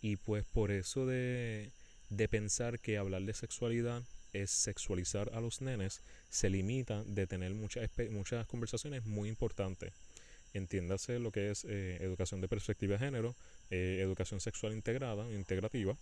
Y 0.00 0.16
pues 0.16 0.46
por 0.46 0.70
eso 0.70 1.04
de, 1.04 1.68
de 2.08 2.28
pensar 2.28 2.78
que 2.78 2.96
hablar 2.96 3.20
de 3.20 3.34
sexualidad 3.34 4.02
es 4.32 4.50
sexualizar 4.50 5.30
a 5.34 5.42
los 5.42 5.60
nenes, 5.60 6.00
se 6.30 6.48
limita 6.48 7.04
de 7.04 7.26
tener 7.26 7.52
muchas, 7.52 7.90
muchas 8.10 8.46
conversaciones 8.46 9.04
muy 9.04 9.28
importantes. 9.28 9.92
Entiéndase 10.58 11.18
lo 11.18 11.30
que 11.30 11.50
es 11.50 11.64
eh, 11.64 11.98
educación 12.00 12.40
de 12.40 12.48
perspectiva 12.48 12.94
de 12.94 12.98
género, 12.98 13.34
eh, 13.70 14.00
educación 14.02 14.40
sexual 14.40 14.72
integrada, 14.72 15.30
integrativa, 15.32 15.96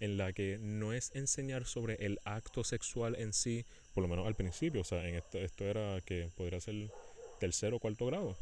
en 0.00 0.16
la 0.16 0.32
que 0.32 0.58
no 0.60 0.92
es 0.92 1.10
enseñar 1.14 1.64
sobre 1.64 1.94
el 2.04 2.20
acto 2.24 2.64
sexual 2.64 3.16
en 3.16 3.32
sí, 3.32 3.64
por 3.94 4.02
lo 4.02 4.08
menos 4.08 4.26
al 4.26 4.34
principio, 4.34 4.82
o 4.82 4.84
sea, 4.84 5.08
en 5.08 5.16
esto, 5.16 5.38
esto 5.38 5.64
era 5.64 6.00
que 6.02 6.28
podría 6.36 6.60
ser 6.60 6.90
tercero 7.40 7.76
o 7.76 7.80
cuarto 7.80 8.06
grado. 8.06 8.36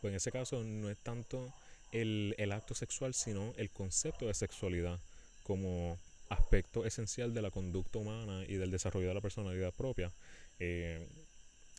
Pues 0.00 0.12
en 0.12 0.16
ese 0.16 0.30
caso 0.30 0.62
no 0.62 0.88
es 0.90 0.98
tanto 0.98 1.52
el, 1.92 2.34
el 2.38 2.52
acto 2.52 2.74
sexual, 2.74 3.14
sino 3.14 3.52
el 3.56 3.70
concepto 3.70 4.26
de 4.26 4.34
sexualidad 4.34 5.00
como 5.42 5.98
aspecto 6.28 6.84
esencial 6.84 7.34
de 7.34 7.42
la 7.42 7.50
conducta 7.50 7.98
humana 7.98 8.44
y 8.46 8.54
del 8.54 8.70
desarrollo 8.70 9.08
de 9.08 9.14
la 9.14 9.20
personalidad 9.20 9.72
propia. 9.72 10.12
Eh, 10.58 11.06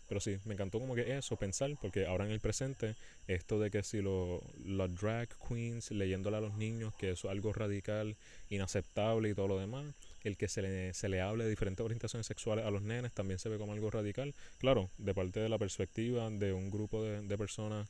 Pero 0.07 0.21
sí, 0.21 0.37
me 0.45 0.53
encantó 0.53 0.79
como 0.79 0.95
que 0.95 1.17
eso, 1.17 1.35
pensar, 1.35 1.71
porque 1.81 2.05
ahora 2.05 2.25
en 2.25 2.31
el 2.31 2.39
presente, 2.39 2.95
esto 3.27 3.59
de 3.59 3.69
que 3.69 3.83
si 3.83 4.01
lo, 4.01 4.41
los 4.65 4.95
drag 4.95 5.29
queens 5.47 5.91
leyéndole 5.91 6.37
a 6.37 6.41
los 6.41 6.55
niños 6.55 6.95
que 6.95 7.11
eso 7.11 7.27
es 7.27 7.31
algo 7.31 7.51
radical, 7.51 8.15
inaceptable 8.49 9.29
y 9.29 9.33
todo 9.33 9.47
lo 9.49 9.59
demás, 9.59 9.85
el 10.23 10.37
que 10.37 10.47
se 10.47 10.61
le, 10.61 10.93
se 10.93 11.09
le 11.09 11.21
hable 11.21 11.43
de 11.43 11.49
diferentes 11.49 11.83
orientaciones 11.83 12.25
sexuales 12.25 12.65
a 12.65 12.71
los 12.71 12.81
nenes 12.81 13.11
también 13.13 13.39
se 13.39 13.49
ve 13.49 13.57
como 13.57 13.73
algo 13.73 13.89
radical. 13.91 14.33
Claro, 14.59 14.89
de 14.97 15.13
parte 15.13 15.39
de 15.39 15.49
la 15.49 15.57
perspectiva 15.57 16.29
de 16.29 16.53
un 16.53 16.71
grupo 16.71 17.03
de, 17.03 17.21
de 17.21 17.37
personas 17.37 17.87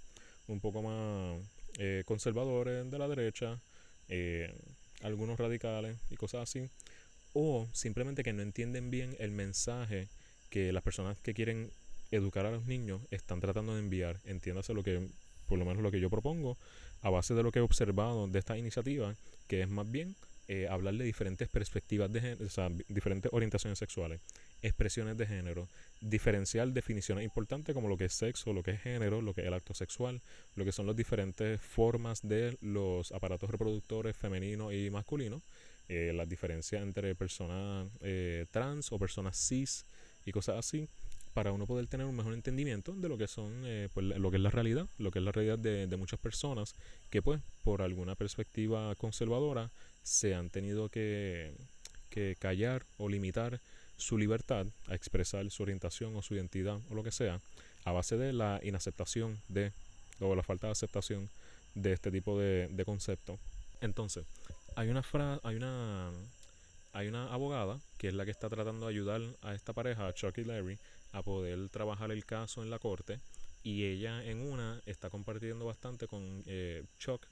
un 0.47 0.59
poco 0.59 0.81
más 0.81 1.39
eh, 1.79 2.03
conservadores 2.05 2.89
de 2.89 2.97
la 2.97 3.07
derecha, 3.07 3.59
eh, 4.09 4.53
algunos 5.01 5.39
radicales 5.39 5.97
y 6.09 6.15
cosas 6.15 6.41
así, 6.41 6.67
o 7.33 7.67
simplemente 7.74 8.24
que 8.24 8.33
no 8.33 8.41
entienden 8.41 8.89
bien 8.89 9.15
el 9.19 9.31
mensaje 9.31 10.07
que 10.50 10.71
las 10.71 10.83
personas 10.83 11.17
que 11.19 11.33
quieren 11.33 11.69
educar 12.11 12.45
a 12.45 12.51
los 12.51 12.65
niños 12.65 13.01
están 13.11 13.39
tratando 13.39 13.73
de 13.73 13.79
enviar. 13.79 14.17
Entiéndase 14.25 14.73
lo 14.73 14.83
que, 14.83 15.07
por 15.47 15.59
lo 15.59 15.65
menos 15.65 15.83
lo 15.83 15.91
que 15.91 15.99
yo 15.99 16.09
propongo, 16.09 16.57
a 17.01 17.09
base 17.09 17.33
de 17.33 17.43
lo 17.43 17.51
que 17.51 17.59
he 17.59 17.61
observado 17.61 18.27
de 18.27 18.39
esta 18.39 18.57
iniciativa, 18.57 19.15
que 19.47 19.61
es 19.61 19.69
más 19.69 19.89
bien 19.89 20.15
eh, 20.49 20.67
hablar 20.69 20.93
de 20.95 21.03
diferentes 21.03 21.49
perspectivas 21.49 22.11
de 22.11 22.21
género, 22.21 22.45
o 22.45 22.49
sea, 22.49 22.69
diferentes 22.87 23.31
orientaciones 23.33 23.77
sexuales, 23.77 24.21
expresiones 24.61 25.17
de 25.17 25.27
género, 25.27 25.67
diferenciar 25.99 26.69
definiciones 26.69 27.25
importantes 27.25 27.75
como 27.75 27.89
lo 27.89 27.97
que 27.97 28.05
es 28.05 28.13
sexo, 28.13 28.53
lo 28.53 28.63
que 28.63 28.71
es 28.71 28.81
género, 28.81 29.21
lo 29.21 29.33
que 29.33 29.41
es 29.41 29.47
el 29.47 29.53
acto 29.53 29.73
sexual, 29.73 30.21
lo 30.55 30.63
que 30.63 30.71
son 30.71 30.87
las 30.87 30.95
diferentes 30.95 31.59
formas 31.61 32.21
de 32.21 32.57
los 32.61 33.11
aparatos 33.11 33.49
reproductores 33.49 34.15
femeninos 34.15 34.73
y 34.73 34.89
masculinos, 34.89 35.41
eh, 35.89 36.13
las 36.15 36.29
diferencias 36.29 36.81
entre 36.81 37.13
personas 37.13 37.89
eh, 38.01 38.45
trans 38.51 38.91
o 38.91 38.99
personas 38.99 39.37
cis 39.37 39.85
y 40.25 40.31
cosas 40.31 40.57
así 40.59 40.87
para 41.38 41.51
uno 41.51 41.67
poder 41.67 41.86
tener 41.86 42.08
un 42.08 42.15
mejor 42.15 42.34
entendimiento 42.34 42.94
de 42.94 43.08
lo 43.08 43.15
que 43.15 43.27
son 43.27 43.62
eh, 43.63 43.89
pues, 43.94 44.08
lo 44.08 44.32
que 44.32 44.38
es 44.38 44.41
la 44.41 44.50
realidad 44.50 44.88
lo 44.98 45.12
que 45.12 45.20
es 45.20 45.24
la 45.24 45.32
realidad 45.32 45.60
de, 45.60 45.86
de, 45.86 45.96
muchas 45.96 46.20
personas 46.20 46.74
que 47.12 47.22
pues 47.22 47.39
por 47.63 47.84
alguna 47.84 48.15
perspectiva 48.15 48.96
conservadora 48.96 49.70
se 50.01 50.34
han 50.34 50.50
tenido 50.50 50.89
que, 50.89 51.51
que 52.10 52.36
callar 52.39 52.82
o 52.98 53.08
limitar 53.08 53.60
su 53.98 54.17
libertad 54.17 54.65
a 54.88 54.96
expresar 54.96 55.48
su 55.51 55.62
orientación 55.62 56.15
o 56.15 56.24
su 56.24 56.34
identidad 56.34 56.79
o 56.89 56.96
lo 56.96 57.03
que 57.03 57.12
sea 57.12 57.39
a 57.86 57.91
base 57.91 58.17
de 58.17 58.34
la 58.34 58.60
inaceptación 58.63 59.39
de 59.48 59.74
o 60.20 60.34
la 60.34 60.41
falta 60.41 60.65
de 60.65 60.72
aceptación 60.72 61.29
de 61.75 61.94
este 61.94 62.10
tipo 62.10 62.39
de, 62.39 62.67
de 62.67 62.84
concepto. 62.84 63.38
Entonces 63.79 64.25
hay 64.75 64.89
una 64.89 65.03
fra 65.03 65.39
hay 65.44 65.56
una 65.56 66.10
hay 66.94 67.08
una 67.08 67.32
abogada 67.32 67.79
que 68.00 68.08
es 68.08 68.15
la 68.15 68.25
que 68.25 68.32
está 68.32 68.50
tratando 68.50 68.88
de 68.88 68.91
ayudar 68.91 69.22
a 69.44 69.53
esta 69.53 69.72
pareja, 69.74 70.12
Chuck 70.13 70.36
y 70.39 70.44
Larry, 70.44 70.79
a 71.11 71.21
poder 71.21 71.69
trabajar 71.69 72.11
el 72.11 72.25
caso 72.25 72.63
en 72.63 72.69
la 72.69 72.79
corte. 72.79 73.19
Y 73.63 73.85
ella 73.85 74.23
en 74.23 74.39
una 74.39 74.81
está 74.85 75.09
compartiendo 75.09 75.65
bastante 75.65 76.07
con 76.07 76.43
eh, 76.45 76.83
Chuck. 76.99 77.25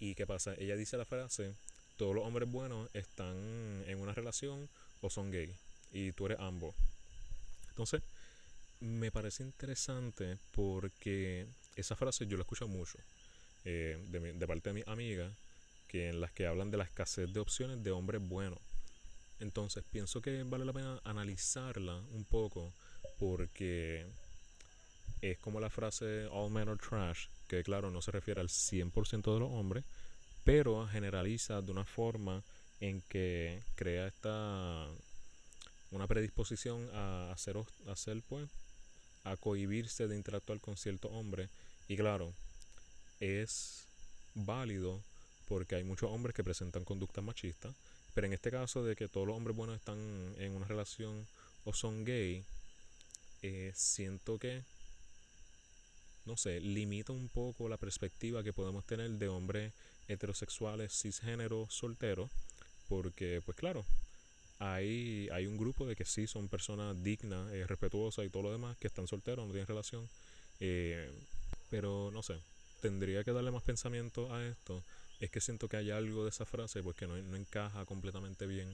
¿Y 0.00 0.14
qué 0.14 0.26
pasa? 0.26 0.54
Ella 0.58 0.76
dice 0.76 0.96
la 0.96 1.04
frase, 1.04 1.54
todos 1.96 2.14
los 2.14 2.24
hombres 2.24 2.50
buenos 2.50 2.88
están 2.94 3.36
en 3.86 3.98
una 3.98 4.14
relación 4.14 4.68
o 5.00 5.10
son 5.10 5.30
gay. 5.30 5.54
Y 5.92 6.12
tú 6.12 6.26
eres 6.26 6.38
ambos. 6.40 6.74
Entonces, 7.70 8.02
me 8.80 9.10
parece 9.10 9.42
interesante 9.42 10.38
porque 10.52 11.46
esa 11.76 11.96
frase 11.96 12.26
yo 12.26 12.36
la 12.36 12.42
escucho 12.42 12.68
mucho 12.68 12.98
eh, 13.64 13.98
de, 14.08 14.46
parte 14.46 14.70
de 14.70 14.74
mis 14.74 14.88
amigas, 14.88 15.32
que 15.88 16.08
en 16.08 16.20
las 16.20 16.32
que 16.32 16.46
hablan 16.46 16.70
de 16.70 16.76
la 16.76 16.84
escasez 16.84 17.32
de 17.32 17.40
opciones 17.40 17.82
de 17.82 17.90
hombres 17.90 18.20
buenos. 18.20 18.58
Entonces 19.40 19.84
pienso 19.90 20.20
que 20.20 20.42
vale 20.44 20.64
la 20.64 20.72
pena 20.72 21.00
analizarla 21.04 21.96
un 22.12 22.24
poco 22.24 22.72
porque 23.18 24.06
es 25.20 25.38
como 25.38 25.60
la 25.60 25.70
frase 25.70 26.26
all 26.26 26.50
men 26.50 26.68
are 26.68 26.78
trash, 26.78 27.26
que 27.48 27.62
claro, 27.62 27.90
no 27.90 28.02
se 28.02 28.10
refiere 28.10 28.40
al 28.40 28.48
100% 28.48 29.34
de 29.34 29.40
los 29.40 29.50
hombres, 29.50 29.84
pero 30.44 30.86
generaliza 30.86 31.60
de 31.60 31.72
una 31.72 31.84
forma 31.84 32.42
en 32.80 33.02
que 33.02 33.62
crea 33.74 34.06
esta 34.06 34.86
una 35.90 36.06
predisposición 36.06 36.88
a 36.94 37.32
hacer, 37.32 37.56
hacer 37.88 38.22
pues 38.28 38.48
a 39.24 39.36
cohibirse 39.36 40.06
de 40.06 40.16
interactuar 40.16 40.60
con 40.60 40.76
cierto 40.76 41.08
hombre. 41.08 41.48
Y 41.88 41.96
claro 41.96 42.32
es 43.20 43.86
válido 44.34 45.02
porque 45.48 45.74
hay 45.74 45.84
muchos 45.84 46.10
hombres 46.10 46.36
que 46.36 46.44
presentan 46.44 46.84
conductas 46.84 47.24
machistas 47.24 47.74
pero 48.18 48.26
en 48.26 48.32
este 48.32 48.50
caso 48.50 48.82
de 48.82 48.96
que 48.96 49.06
todos 49.06 49.28
los 49.28 49.36
hombres 49.36 49.56
buenos 49.56 49.76
están 49.76 49.96
en 50.38 50.50
una 50.56 50.66
relación 50.66 51.24
o 51.64 51.72
son 51.72 52.04
gay, 52.04 52.44
eh, 53.42 53.72
siento 53.74 54.38
que, 54.38 54.62
no 56.24 56.36
sé, 56.36 56.60
limita 56.60 57.12
un 57.12 57.28
poco 57.28 57.68
la 57.68 57.76
perspectiva 57.76 58.42
que 58.42 58.52
podemos 58.52 58.84
tener 58.84 59.10
de 59.10 59.28
hombres 59.28 59.72
heterosexuales, 60.08 60.92
cisgénero, 60.92 61.66
solteros, 61.70 62.30
porque, 62.88 63.42
pues 63.44 63.56
claro, 63.56 63.84
hay, 64.58 65.28
hay 65.32 65.46
un 65.46 65.56
grupo 65.56 65.86
de 65.86 65.94
que 65.96 66.04
sí 66.04 66.26
son 66.26 66.48
personas 66.48 67.02
dignas, 67.02 67.52
eh, 67.52 67.66
respetuosas 67.66 68.24
y 68.24 68.30
todo 68.30 68.44
lo 68.44 68.52
demás, 68.52 68.76
que 68.78 68.86
están 68.86 69.06
solteros, 69.06 69.46
no 69.46 69.52
tienen 69.52 69.68
relación, 69.68 70.08
eh, 70.60 71.10
pero 71.70 72.10
no 72.12 72.22
sé, 72.22 72.40
tendría 72.80 73.24
que 73.24 73.32
darle 73.32 73.50
más 73.50 73.62
pensamiento 73.62 74.32
a 74.34 74.44
esto 74.44 74.82
es 75.20 75.30
que 75.30 75.40
siento 75.40 75.68
que 75.68 75.76
hay 75.76 75.90
algo 75.90 76.22
de 76.24 76.30
esa 76.30 76.44
frase 76.44 76.82
porque 76.82 77.06
no, 77.06 77.16
no 77.16 77.36
encaja 77.36 77.84
completamente 77.84 78.46
bien 78.46 78.68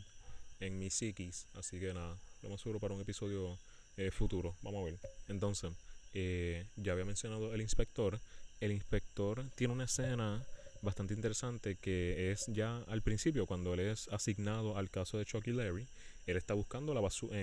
en 0.61 0.78
mi 0.78 0.90
psiquis. 0.90 1.47
Así 1.54 1.80
que 1.80 1.94
nada, 1.94 2.16
lo 2.42 2.50
más 2.50 2.61
seguro 2.61 2.80
para 2.80 2.94
un 2.94 3.00
episodio 3.00 3.59
eh, 3.96 4.10
futuro. 4.10 4.56
Vamos 4.62 4.82
a 4.82 4.84
ver. 4.86 4.98
Entonces, 5.28 5.72
eh, 6.14 6.66
ya 6.76 6.92
había 6.92 7.04
mencionado 7.04 7.54
el 7.54 7.60
inspector. 7.60 8.18
El 8.60 8.72
inspector 8.72 9.44
tiene 9.54 9.72
una 9.72 9.84
escena 9.84 10.42
bastante 10.82 11.14
interesante 11.14 11.76
que 11.76 12.32
es 12.32 12.46
ya 12.48 12.78
al 12.88 13.02
principio, 13.02 13.46
cuando 13.46 13.74
él 13.74 13.80
es 13.80 14.08
asignado 14.08 14.76
al 14.76 14.90
caso 14.90 15.16
de 15.16 15.24
Chuck 15.24 15.46
y 15.46 15.52
Larry, 15.52 15.86
él 16.26 16.36
está 16.36 16.54
buscando 16.54 16.92
la 16.92 17.00
basura, 17.00 17.36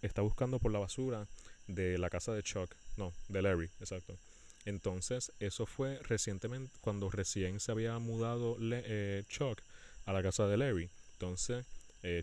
está 0.00 0.22
buscando 0.22 0.58
por 0.58 0.72
la 0.72 0.78
basura 0.78 1.26
de 1.66 1.98
la 1.98 2.10
casa 2.10 2.32
de 2.32 2.42
Chuck, 2.42 2.72
no, 2.96 3.12
de 3.28 3.42
Larry, 3.42 3.70
exacto. 3.80 4.16
Entonces, 4.64 5.32
eso 5.40 5.66
fue 5.66 5.98
recientemente, 6.02 6.72
cuando 6.80 7.10
recién 7.10 7.60
se 7.60 7.72
había 7.72 7.98
mudado 7.98 8.56
eh, 8.60 9.24
Chuck 9.28 9.60
a 10.06 10.12
la 10.12 10.22
casa 10.22 10.46
de 10.46 10.56
Larry. 10.56 10.88
Entonces, 11.14 11.66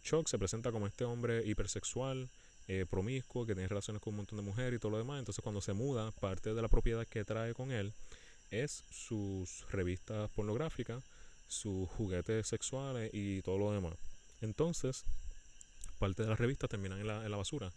Chuck 0.04 0.28
se 0.28 0.38
presenta 0.38 0.72
como 0.72 0.88
este 0.88 1.04
hombre 1.04 1.44
hipersexual, 1.46 2.30
eh, 2.74 2.86
promiscuo, 2.86 3.46
que 3.46 3.54
tiene 3.54 3.68
relaciones 3.68 4.02
con 4.02 4.14
un 4.14 4.18
montón 4.20 4.38
de 4.38 4.44
mujeres 4.44 4.78
y 4.78 4.80
todo 4.80 4.94
lo 4.94 4.98
demás. 4.98 5.20
Entonces, 5.20 5.44
cuando 5.44 5.60
se 5.60 5.74
muda, 5.74 6.10
parte 6.12 6.54
de 6.54 6.62
la 6.62 6.70
propiedad 6.70 7.06
que 7.06 7.26
trae 7.26 7.54
con 7.54 7.70
él 7.70 7.92
es 8.50 8.86
sus 8.90 9.70
revistas 9.72 10.30
pornográficas, 10.30 11.04
sus 11.50 11.90
juguetes 11.90 12.48
sexuales 12.48 13.10
y 13.14 13.42
todo 13.42 13.58
lo 13.58 13.74
demás. 13.74 13.96
Entonces, 14.40 15.04
parte 16.00 16.24
de 16.24 16.30
las 16.30 16.40
revistas 16.40 16.70
terminan 16.70 17.02
en 17.02 17.08
la, 17.08 17.26
en 17.26 17.32
la 17.32 17.36
basura. 17.36 17.74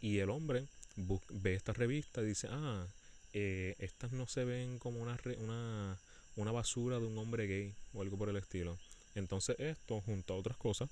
Y 0.00 0.20
el 0.20 0.30
hombre 0.30 0.68
ve 0.96 1.54
esta 1.54 1.72
revista 1.72 2.22
y 2.22 2.26
dice, 2.26 2.46
ah, 2.48 2.86
eh, 3.32 3.74
estas 3.80 4.12
no 4.12 4.28
se 4.28 4.44
ven 4.44 4.78
como 4.78 5.00
una, 5.00 5.18
una, 5.38 5.98
una, 6.36 6.52
basura 6.52 7.00
de 7.00 7.06
un 7.06 7.18
hombre 7.18 7.48
gay 7.48 7.74
o 7.94 8.02
algo 8.02 8.16
por 8.16 8.28
el 8.28 8.36
estilo. 8.36 8.78
Entonces 9.16 9.56
esto, 9.58 10.00
junto 10.02 10.34
a 10.34 10.36
otras 10.36 10.56
cosas, 10.56 10.88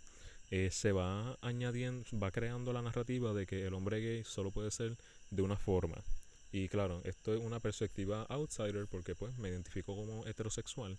eh, 0.51 0.71
se 0.71 0.93
va 0.93 1.39
añadiendo, 1.41 2.07
va 2.19 2.31
creando 2.31 2.73
la 2.73 2.83
narrativa 2.83 3.33
de 3.33 3.47
que 3.47 3.67
el 3.67 3.75
hombre 3.75 4.01
gay 4.01 4.25
solo 4.25 4.51
puede 4.51 4.71
ser 4.71 4.97
de 5.31 5.43
una 5.43 5.57
forma. 5.57 5.97
Y 6.53 6.69
claro, 6.69 7.01
esto 7.05 7.35
es 7.35 7.41
una 7.41 7.61
perspectiva 7.61 8.27
outsider 8.29 8.87
porque 8.87 9.15
pues 9.15 9.37
me 9.39 9.49
identifico 9.49 9.97
como 9.97 10.27
heterosexual, 10.27 10.97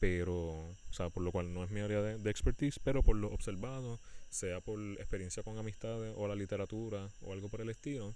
pero, 0.00 0.36
o 0.36 0.92
sea, 0.92 1.08
por 1.08 1.22
lo 1.22 1.32
cual 1.32 1.54
no 1.54 1.64
es 1.64 1.70
mi 1.70 1.80
área 1.80 2.02
de, 2.02 2.18
de 2.18 2.30
expertise, 2.30 2.78
pero 2.82 3.02
por 3.02 3.16
lo 3.16 3.28
observado, 3.28 3.98
sea 4.28 4.60
por 4.60 4.80
experiencia 4.98 5.42
con 5.42 5.58
amistades 5.58 6.12
o 6.16 6.26
la 6.26 6.34
literatura 6.34 7.08
o 7.22 7.32
algo 7.32 7.48
por 7.48 7.60
el 7.60 7.70
estilo, 7.70 8.14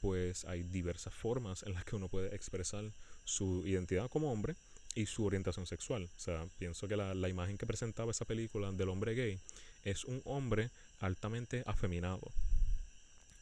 pues 0.00 0.44
hay 0.44 0.62
diversas 0.62 1.14
formas 1.14 1.62
en 1.64 1.74
las 1.74 1.84
que 1.84 1.96
uno 1.96 2.08
puede 2.08 2.34
expresar 2.34 2.84
su 3.24 3.66
identidad 3.66 4.08
como 4.08 4.32
hombre 4.32 4.54
y 4.94 5.06
su 5.06 5.24
orientación 5.24 5.66
sexual. 5.66 6.08
O 6.16 6.20
sea, 6.20 6.46
pienso 6.58 6.88
que 6.88 6.96
la, 6.96 7.14
la 7.14 7.28
imagen 7.28 7.58
que 7.58 7.66
presentaba 7.66 8.10
esa 8.10 8.24
película 8.24 8.72
del 8.72 8.88
hombre 8.88 9.14
gay 9.14 9.38
es 9.84 10.04
un 10.04 10.22
hombre 10.24 10.70
altamente 11.00 11.62
afeminado. 11.66 12.32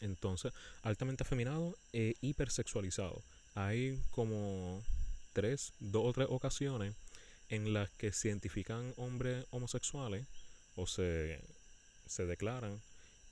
Entonces, 0.01 0.53
altamente 0.83 1.23
afeminado 1.23 1.77
e 1.93 2.15
hipersexualizado. 2.21 3.23
Hay 3.55 3.99
como 4.11 4.83
tres, 5.33 5.73
dos 5.81 6.05
o 6.05 6.13
tres 6.13 6.29
ocasiones 6.31 6.95
en 7.49 7.73
las 7.73 7.91
que 7.91 8.13
se 8.13 8.29
identifican 8.29 8.93
hombres 8.97 9.47
homosexuales 9.51 10.27
o 10.75 10.87
se, 10.87 11.41
se 12.07 12.27
declaran 12.27 12.81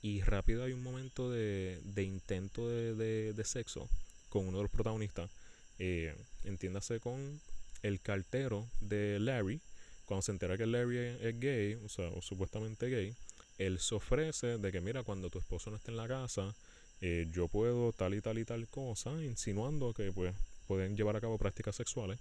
y 0.01 0.21
rápido 0.21 0.63
hay 0.63 0.73
un 0.73 0.83
momento 0.83 1.31
de, 1.31 1.79
de 1.83 2.03
intento 2.03 2.69
de, 2.69 3.33
de, 3.33 3.43
sexo 3.43 3.89
con 4.29 4.47
uno 4.47 4.57
de 4.57 4.63
los 4.63 4.71
protagonistas. 4.71 5.31
Eh, 5.79 6.15
entiéndase 6.43 6.99
con 6.99 7.41
el 7.81 7.99
cartero 7.99 8.67
de 8.81 9.19
Larry. 9.19 9.61
Cuando 10.05 10.21
se 10.21 10.31
entera 10.31 10.57
que 10.57 10.65
Larry 10.65 10.97
es, 10.97 11.39
gay, 11.39 11.73
o 11.83 11.89
sea, 11.89 12.09
o 12.09 12.21
supuestamente 12.21 12.87
gay, 12.89 13.15
él 13.57 13.79
se 13.79 13.95
ofrece 13.95 14.57
de 14.57 14.71
que, 14.71 14.81
mira, 14.81 15.03
cuando 15.03 15.29
tu 15.29 15.39
esposo 15.39 15.69
no 15.69 15.77
esté 15.77 15.91
en 15.91 15.97
la 15.97 16.07
casa, 16.07 16.53
eh, 17.01 17.27
yo 17.31 17.47
puedo 17.47 17.91
tal 17.91 18.13
y 18.13 18.21
tal 18.21 18.37
y 18.37 18.45
tal 18.45 18.67
cosa, 18.67 19.11
insinuando 19.23 19.93
que 19.93 20.11
pues 20.11 20.33
pueden 20.67 20.95
llevar 20.95 21.15
a 21.15 21.21
cabo 21.21 21.37
prácticas 21.37 21.75
sexuales. 21.75 22.19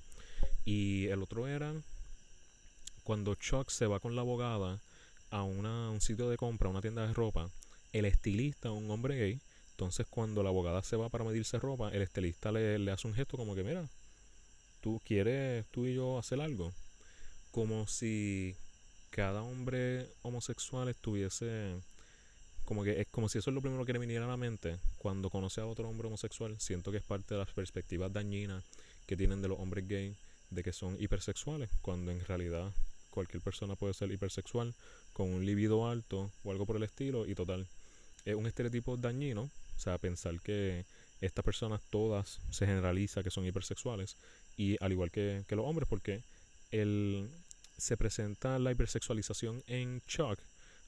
Y 0.65 1.07
el 1.09 1.23
otro 1.23 1.47
era 1.47 1.75
cuando 3.03 3.35
Chuck 3.35 3.71
se 3.71 3.87
va 3.87 4.01
con 4.01 4.17
la 4.17 4.23
abogada 4.23 4.81
a 5.31 5.43
una, 5.43 5.91
un 5.91 6.01
sitio 6.01 6.29
de 6.29 6.37
compra, 6.37 6.71
una 6.71 6.81
tienda 6.81 7.07
de 7.07 7.13
ropa, 7.13 7.51
el 7.93 8.07
estilista, 8.07 8.73
un 8.73 8.91
hombre 8.91 9.17
gay, 9.17 9.41
entonces 9.73 10.07
cuando 10.09 10.43
la 10.43 10.49
abogada 10.49 10.83
se 10.83 10.97
va 10.97 11.09
para 11.09 11.25
medirse 11.25 11.59
ropa, 11.59 11.91
el 11.91 12.03
estilista 12.03 12.51
le, 12.51 12.79
le 12.79 12.91
hace 12.91 13.07
un 13.07 13.15
gesto 13.15 13.37
como 13.37 13.55
que, 13.55 13.65
mira, 13.65 13.87
tú 14.81 15.01
quieres 15.05 15.67
tú 15.71 15.87
y 15.87 15.95
yo 15.95 16.19
hacer 16.19 16.41
algo. 16.41 16.73
Como 17.55 17.87
si 17.87 18.57
cada 19.11 19.45
hombre 19.45 20.09
homosexual 20.23 20.89
estuviese 20.89 21.77
como 22.65 22.83
que 22.83 23.01
es 23.01 23.07
como 23.13 23.29
si 23.29 23.39
eso 23.39 23.51
es 23.51 23.55
lo 23.55 23.61
primero 23.61 23.85
que 23.85 23.93
le 23.93 24.01
viniera 24.01 24.25
a 24.25 24.29
la 24.29 24.37
mente 24.37 24.77
cuando 24.99 25.31
conoce 25.31 25.61
a 25.61 25.67
otro 25.67 25.89
hombre 25.89 26.09
homosexual. 26.09 26.57
Siento 26.59 26.91
que 26.91 26.97
es 26.97 27.05
parte 27.05 27.35
de 27.35 27.39
las 27.39 27.53
perspectivas 27.53 28.13
dañinas 28.13 28.65
que 29.07 29.17
tienen 29.17 29.41
de 29.41 29.47
los 29.47 29.61
hombres 29.61 29.87
gay 29.87 30.17
de 30.51 30.65
que 30.65 30.73
son 30.73 31.01
hipersexuales 31.01 31.71
cuando 31.81 32.11
en 32.11 32.25
realidad 32.25 32.73
cualquier 33.11 33.41
persona 33.41 33.77
puede 33.77 33.95
ser 33.95 34.11
hipersexual 34.11 34.75
con 35.13 35.33
un 35.33 35.47
libido 35.47 35.89
alto 35.89 36.33
o 36.43 36.51
algo 36.51 36.67
por 36.67 36.75
el 36.75 36.83
estilo 36.83 37.25
y 37.25 37.37
total 37.37 37.69
es 38.25 38.35
un 38.35 38.49
estereotipo 38.49 38.97
dañino. 38.97 39.43
O 39.77 39.79
sea 39.79 39.99
pensar 39.99 40.41
que 40.41 40.87
estas 41.21 41.45
personas 41.45 41.81
todas 41.89 42.41
se 42.51 42.67
generaliza 42.67 43.23
que 43.23 43.31
son 43.31 43.47
hipersexuales 43.47 44.17
y 44.57 44.77
al 44.83 44.91
igual 44.91 45.13
que, 45.13 45.45
que 45.47 45.55
los 45.55 45.67
hombres 45.67 45.89
porque 45.89 46.25
el 46.73 47.31
se 47.77 47.97
presenta 47.97 48.59
la 48.59 48.73
hipersexualización 48.73 49.63
en 49.67 50.01
Chuck, 50.07 50.39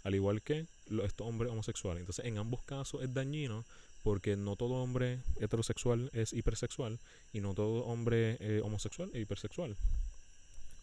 al 0.05 0.15
igual 0.15 0.43
que 0.43 0.67
estos 1.03 1.27
hombres 1.27 1.51
homosexuales. 1.51 2.01
Entonces, 2.01 2.25
en 2.25 2.39
ambos 2.39 2.63
casos 2.63 3.03
es 3.03 3.13
dañino 3.13 3.65
porque 4.03 4.37
no 4.37 4.55
todo 4.55 4.75
hombre 4.75 5.19
heterosexual 5.41 6.11
es 6.13 6.33
hipersexual 6.33 7.01
y 7.33 7.41
no 7.41 7.55
todo 7.55 7.85
hombre 7.87 8.37
eh, 8.39 8.61
homosexual 8.63 9.11
es 9.13 9.23
hipersexual. 9.23 9.77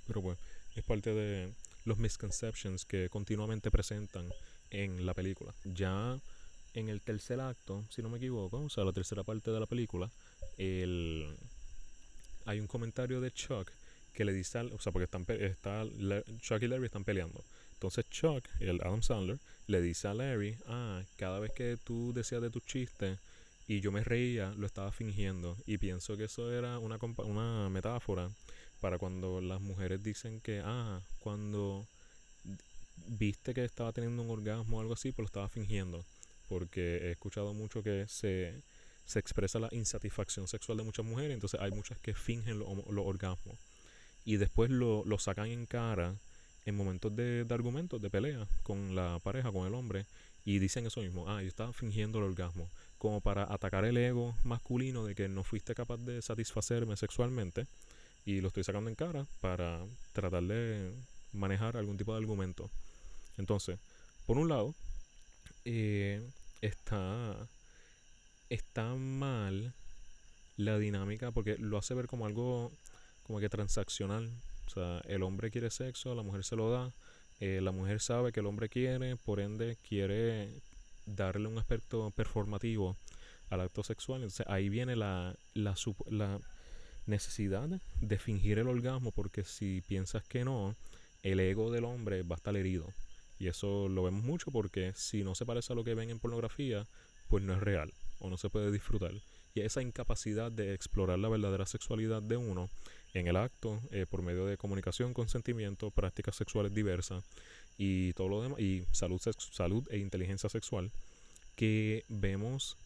Pero 0.07 0.21
bueno, 0.21 0.39
es 0.75 0.83
parte 0.83 1.13
de 1.13 1.53
los 1.85 1.97
misconceptions 1.97 2.85
que 2.85 3.09
continuamente 3.09 3.71
presentan 3.71 4.29
en 4.71 5.05
la 5.05 5.13
película. 5.13 5.53
Ya 5.63 6.19
en 6.73 6.89
el 6.89 7.01
tercer 7.01 7.39
acto, 7.39 7.85
si 7.89 8.01
no 8.01 8.09
me 8.09 8.17
equivoco, 8.17 8.59
o 8.59 8.69
sea, 8.69 8.83
la 8.83 8.91
tercera 8.91 9.23
parte 9.23 9.51
de 9.51 9.59
la 9.59 9.67
película, 9.67 10.09
el, 10.57 11.37
hay 12.45 12.59
un 12.59 12.67
comentario 12.67 13.21
de 13.21 13.31
Chuck 13.31 13.71
que 14.13 14.25
le 14.25 14.33
dice, 14.33 14.59
o 14.59 14.79
sea, 14.79 14.91
porque 14.91 15.05
están, 15.05 15.25
está, 15.27 15.85
Chuck 16.39 16.61
y 16.61 16.67
Larry 16.67 16.85
están 16.85 17.03
peleando. 17.03 17.43
Entonces 17.73 18.05
Chuck, 18.09 18.47
el 18.59 18.79
Adam 18.81 19.01
Sandler, 19.01 19.39
le 19.67 19.81
dice 19.81 20.07
a 20.07 20.13
Larry, 20.13 20.57
ah, 20.67 21.01
cada 21.17 21.39
vez 21.39 21.51
que 21.51 21.77
tú 21.83 22.13
decías 22.13 22.41
de 22.41 22.49
tu 22.49 22.59
chiste 22.59 23.17
y 23.67 23.81
yo 23.81 23.91
me 23.91 24.03
reía, 24.03 24.53
lo 24.55 24.65
estaba 24.65 24.91
fingiendo. 24.91 25.57
Y 25.65 25.77
pienso 25.77 26.15
que 26.15 26.25
eso 26.25 26.51
era 26.51 26.79
una, 26.79 26.97
una 27.17 27.69
metáfora 27.69 28.29
para 28.79 28.97
cuando 28.97 29.41
las 29.41 29.59
mujeres 29.59 30.03
dicen 30.03 30.39
que, 30.41 30.61
ah, 30.63 31.01
cuando 31.19 31.85
viste 32.95 33.53
que 33.53 33.65
estaba 33.65 33.91
teniendo 33.91 34.21
un 34.21 34.29
orgasmo 34.29 34.77
o 34.77 34.81
algo 34.81 34.93
así, 34.93 35.11
pues 35.11 35.23
lo 35.23 35.27
estaba 35.27 35.49
fingiendo. 35.49 36.05
Porque 36.47 36.97
he 36.97 37.11
escuchado 37.11 37.53
mucho 37.53 37.81
que 37.81 38.05
se, 38.07 38.53
se 39.05 39.19
expresa 39.19 39.59
la 39.59 39.69
insatisfacción 39.71 40.47
sexual 40.47 40.77
de 40.77 40.83
muchas 40.83 41.05
mujeres, 41.05 41.33
entonces 41.33 41.59
hay 41.59 41.71
muchas 41.71 41.97
que 41.99 42.13
fingen 42.13 42.59
los 42.59 42.67
orgasmos 43.05 43.57
y 44.25 44.37
después 44.37 44.69
lo, 44.69 45.03
lo 45.05 45.19
sacan 45.19 45.47
en 45.47 45.65
cara 45.65 46.15
en 46.65 46.75
momentos 46.75 47.15
de, 47.15 47.43
de 47.43 47.53
argumentos, 47.53 48.01
de 48.01 48.09
pelea 48.09 48.47
con 48.63 48.95
la 48.95 49.19
pareja, 49.19 49.51
con 49.51 49.67
el 49.67 49.73
hombre, 49.73 50.05
y 50.45 50.59
dicen 50.59 50.85
eso 50.85 51.01
mismo, 51.01 51.29
ah, 51.29 51.41
yo 51.41 51.47
estaba 51.47 51.73
fingiendo 51.73 52.19
el 52.19 52.25
orgasmo, 52.25 52.69
como 52.97 53.21
para 53.21 53.51
atacar 53.51 53.85
el 53.85 53.97
ego 53.97 54.35
masculino 54.43 55.05
de 55.05 55.15
que 55.15 55.27
no 55.27 55.43
fuiste 55.43 55.75
capaz 55.75 55.97
de 55.97 56.21
satisfacerme 56.21 56.95
sexualmente, 56.95 57.65
y 58.25 58.41
lo 58.41 58.47
estoy 58.47 58.63
sacando 58.63 58.89
en 58.89 58.95
cara 58.95 59.25
para 59.41 59.79
tratar 60.13 60.43
de 60.43 60.93
manejar 61.33 61.75
algún 61.75 61.97
tipo 61.97 62.13
de 62.13 62.19
argumento. 62.19 62.69
Entonces, 63.37 63.77
por 64.25 64.37
un 64.37 64.47
lado, 64.47 64.73
eh, 65.65 66.21
está, 66.61 67.35
está 68.49 68.95
mal 68.95 69.73
la 70.55 70.77
dinámica 70.77 71.31
porque 71.31 71.57
lo 71.57 71.77
hace 71.77 71.93
ver 71.93 72.07
como 72.07 72.25
algo 72.25 72.71
como 73.23 73.39
que 73.39 73.49
transaccional. 73.49 74.29
O 74.67 74.69
sea, 74.69 75.01
el 75.07 75.23
hombre 75.23 75.51
quiere 75.51 75.69
sexo, 75.69 76.15
la 76.15 76.23
mujer 76.23 76.43
se 76.43 76.55
lo 76.55 76.69
da. 76.69 76.91
Eh, 77.39 77.59
la 77.61 77.71
mujer 77.71 77.99
sabe 77.99 78.31
que 78.31 78.39
el 78.39 78.45
hombre 78.45 78.69
quiere, 78.69 79.15
por 79.17 79.39
ende 79.39 79.77
quiere 79.87 80.49
darle 81.05 81.47
un 81.47 81.57
aspecto 81.57 82.11
performativo 82.11 82.95
al 83.49 83.61
acto 83.61 83.83
sexual. 83.83 84.21
Entonces 84.21 84.45
ahí 84.47 84.69
viene 84.69 84.95
la, 84.95 85.35
la, 85.53 85.75
la 86.09 86.39
necesidad 87.05 87.69
de 88.01 88.17
fingir 88.17 88.59
el 88.59 88.67
orgasmo 88.67 89.11
porque 89.11 89.43
si 89.43 89.81
piensas 89.81 90.23
que 90.23 90.45
no, 90.45 90.75
el 91.21 91.39
ego 91.39 91.71
del 91.71 91.85
hombre 91.85 92.23
va 92.23 92.35
a 92.35 92.37
estar 92.37 92.55
herido. 92.55 92.87
Y 93.39 93.47
eso 93.47 93.89
lo 93.89 94.03
vemos 94.03 94.23
mucho 94.23 94.51
porque 94.51 94.93
si 94.95 95.23
no 95.23 95.35
se 95.35 95.45
parece 95.45 95.73
a 95.73 95.75
lo 95.75 95.83
que 95.83 95.95
ven 95.95 96.09
en 96.09 96.19
pornografía, 96.19 96.85
pues 97.27 97.43
no 97.43 97.53
es 97.53 97.59
real 97.59 97.91
o 98.19 98.29
no 98.29 98.37
se 98.37 98.49
puede 98.49 98.71
disfrutar. 98.71 99.11
Y 99.55 99.61
esa 99.61 99.81
incapacidad 99.81 100.51
de 100.51 100.73
explorar 100.73 101.19
la 101.19 101.29
verdadera 101.29 101.65
sexualidad 101.65 102.21
de 102.21 102.37
uno 102.37 102.69
en 103.13 103.27
el 103.27 103.35
acto 103.35 103.79
eh, 103.91 104.05
por 104.09 104.21
medio 104.21 104.45
de 104.45 104.57
comunicación, 104.57 105.13
consentimiento, 105.13 105.91
prácticas 105.91 106.35
sexuales 106.35 106.73
diversas 106.73 107.23
y 107.77 108.13
todo 108.13 108.27
lo 108.29 108.41
demás, 108.41 108.59
y 108.59 108.85
salud, 108.91 109.21
salud 109.51 109.87
e 109.91 109.97
inteligencia 109.97 110.49
sexual, 110.49 110.91
que 111.55 112.03
vemos 112.09 112.77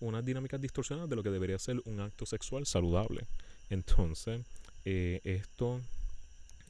unas 0.00 0.24
dinámicas 0.24 0.60
distorsionadas 0.60 1.10
de 1.10 1.16
lo 1.16 1.22
que 1.22 1.30
debería 1.30 1.58
ser 1.58 1.80
un 1.84 2.00
acto 2.00 2.26
sexual 2.26 2.66
saludable. 2.66 3.26
Entonces, 3.70 4.42
eh, 4.84 5.20
esto, 5.24 5.80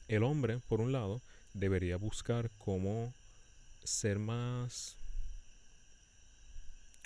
el 0.07 0.23
hombre, 0.23 0.59
por 0.67 0.81
un 0.81 0.91
lado, 0.91 1.21
debería 1.53 1.97
buscar 1.97 2.49
cómo 2.57 3.13
ser 3.83 4.19
más, 4.19 4.97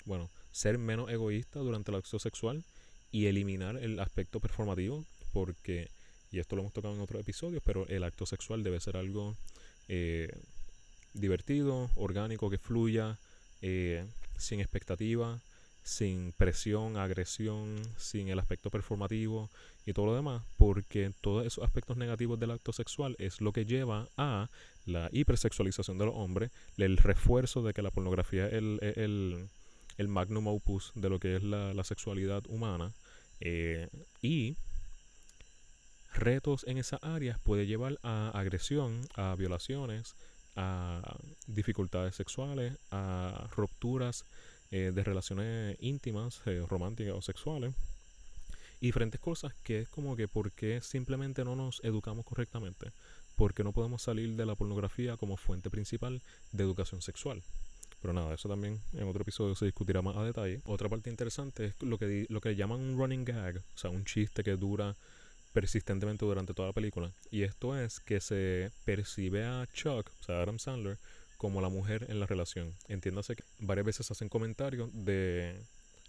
bueno, 0.04 0.30
ser 0.52 0.78
menos 0.78 1.10
egoísta 1.10 1.60
durante 1.60 1.90
el 1.90 1.98
acto 1.98 2.18
sexual 2.18 2.64
y 3.10 3.26
eliminar 3.26 3.76
el 3.76 4.00
aspecto 4.00 4.40
performativo 4.40 5.04
porque, 5.34 5.90
y 6.30 6.38
esto 6.38 6.56
lo 6.56 6.62
hemos 6.62 6.72
tocado 6.72 6.94
en 6.94 7.00
otros 7.00 7.20
episodios, 7.20 7.62
pero 7.66 7.86
el 7.88 8.04
acto 8.04 8.24
sexual 8.24 8.62
debe 8.62 8.80
ser 8.80 8.96
algo 8.96 9.36
eh, 9.88 10.28
divertido, 11.12 11.90
orgánico, 11.96 12.48
que 12.48 12.56
fluya, 12.56 13.18
eh, 13.60 14.06
sin 14.38 14.60
expectativa, 14.60 15.40
sin 15.82 16.32
presión, 16.32 16.96
agresión, 16.96 17.76
sin 17.98 18.28
el 18.28 18.38
aspecto 18.38 18.70
performativo 18.70 19.50
y 19.84 19.92
todo 19.92 20.06
lo 20.06 20.14
demás, 20.14 20.42
porque 20.56 21.12
todos 21.20 21.44
esos 21.46 21.64
aspectos 21.64 21.96
negativos 21.96 22.38
del 22.38 22.52
acto 22.52 22.72
sexual 22.72 23.16
es 23.18 23.40
lo 23.40 23.52
que 23.52 23.66
lleva 23.66 24.08
a 24.16 24.48
la 24.86 25.10
hipersexualización 25.12 25.98
de 25.98 26.06
los 26.06 26.14
hombres, 26.14 26.50
el 26.78 26.96
refuerzo 26.96 27.62
de 27.62 27.74
que 27.74 27.82
la 27.82 27.90
pornografía 27.90 28.46
es 28.46 28.54
el, 28.54 29.48
el, 29.98 30.08
magnum 30.08 30.46
opus 30.46 30.92
de 30.94 31.10
lo 31.10 31.18
que 31.18 31.36
es 31.36 31.42
la, 31.42 31.74
la 31.74 31.84
sexualidad 31.84 32.42
humana, 32.48 32.92
eh, 33.40 33.88
y 34.22 34.56
retos 36.14 36.64
en 36.66 36.78
esas 36.78 37.02
áreas 37.02 37.38
puede 37.40 37.66
llevar 37.66 37.98
a 38.02 38.30
agresión, 38.30 39.00
a 39.14 39.34
violaciones, 39.34 40.14
a 40.56 41.16
dificultades 41.46 42.14
sexuales, 42.14 42.78
a 42.90 43.48
rupturas 43.56 44.24
eh, 44.70 44.92
de 44.94 45.04
relaciones 45.04 45.76
íntimas, 45.80 46.40
eh, 46.46 46.64
románticas 46.68 47.14
o 47.14 47.22
sexuales. 47.22 47.74
Y 48.80 48.86
diferentes 48.86 49.20
cosas 49.20 49.54
que 49.62 49.80
es 49.80 49.88
como 49.88 50.16
que 50.16 50.28
por 50.28 50.52
qué 50.52 50.80
simplemente 50.80 51.44
no 51.44 51.56
nos 51.56 51.80
educamos 51.84 52.24
correctamente. 52.24 52.92
Porque 53.36 53.64
no 53.64 53.72
podemos 53.72 54.02
salir 54.02 54.36
de 54.36 54.46
la 54.46 54.54
pornografía 54.54 55.16
como 55.16 55.36
fuente 55.36 55.70
principal 55.70 56.22
de 56.52 56.62
educación 56.64 57.02
sexual. 57.02 57.42
Pero 58.00 58.12
nada, 58.12 58.34
eso 58.34 58.48
también 58.48 58.80
en 58.92 59.08
otro 59.08 59.22
episodio 59.22 59.54
se 59.54 59.64
discutirá 59.64 60.02
más 60.02 60.16
a 60.16 60.24
detalle. 60.24 60.60
Otra 60.66 60.88
parte 60.88 61.10
interesante 61.10 61.66
es 61.66 61.82
lo 61.82 61.98
que, 61.98 62.26
lo 62.28 62.40
que 62.40 62.54
llaman 62.54 62.78
un 62.80 62.98
running 62.98 63.24
gag, 63.24 63.56
o 63.56 63.78
sea, 63.78 63.90
un 63.90 64.04
chiste 64.04 64.44
que 64.44 64.56
dura 64.56 64.94
persistentemente 65.54 66.26
durante 66.26 66.52
toda 66.52 66.68
la 66.68 66.74
película. 66.74 67.12
Y 67.30 67.44
esto 67.44 67.78
es 67.78 68.00
que 68.00 68.20
se 68.20 68.72
percibe 68.84 69.44
a 69.44 69.66
Chuck, 69.72 70.10
o 70.20 70.24
sea, 70.24 70.42
Adam 70.42 70.58
Sandler, 70.58 70.98
como 71.38 71.62
la 71.62 71.68
mujer 71.68 72.06
en 72.10 72.20
la 72.20 72.26
relación. 72.26 72.74
Entiéndase 72.88 73.36
que 73.36 73.44
varias 73.60 73.86
veces 73.86 74.10
hacen 74.10 74.28
comentarios 74.28 74.90
de 74.92 75.54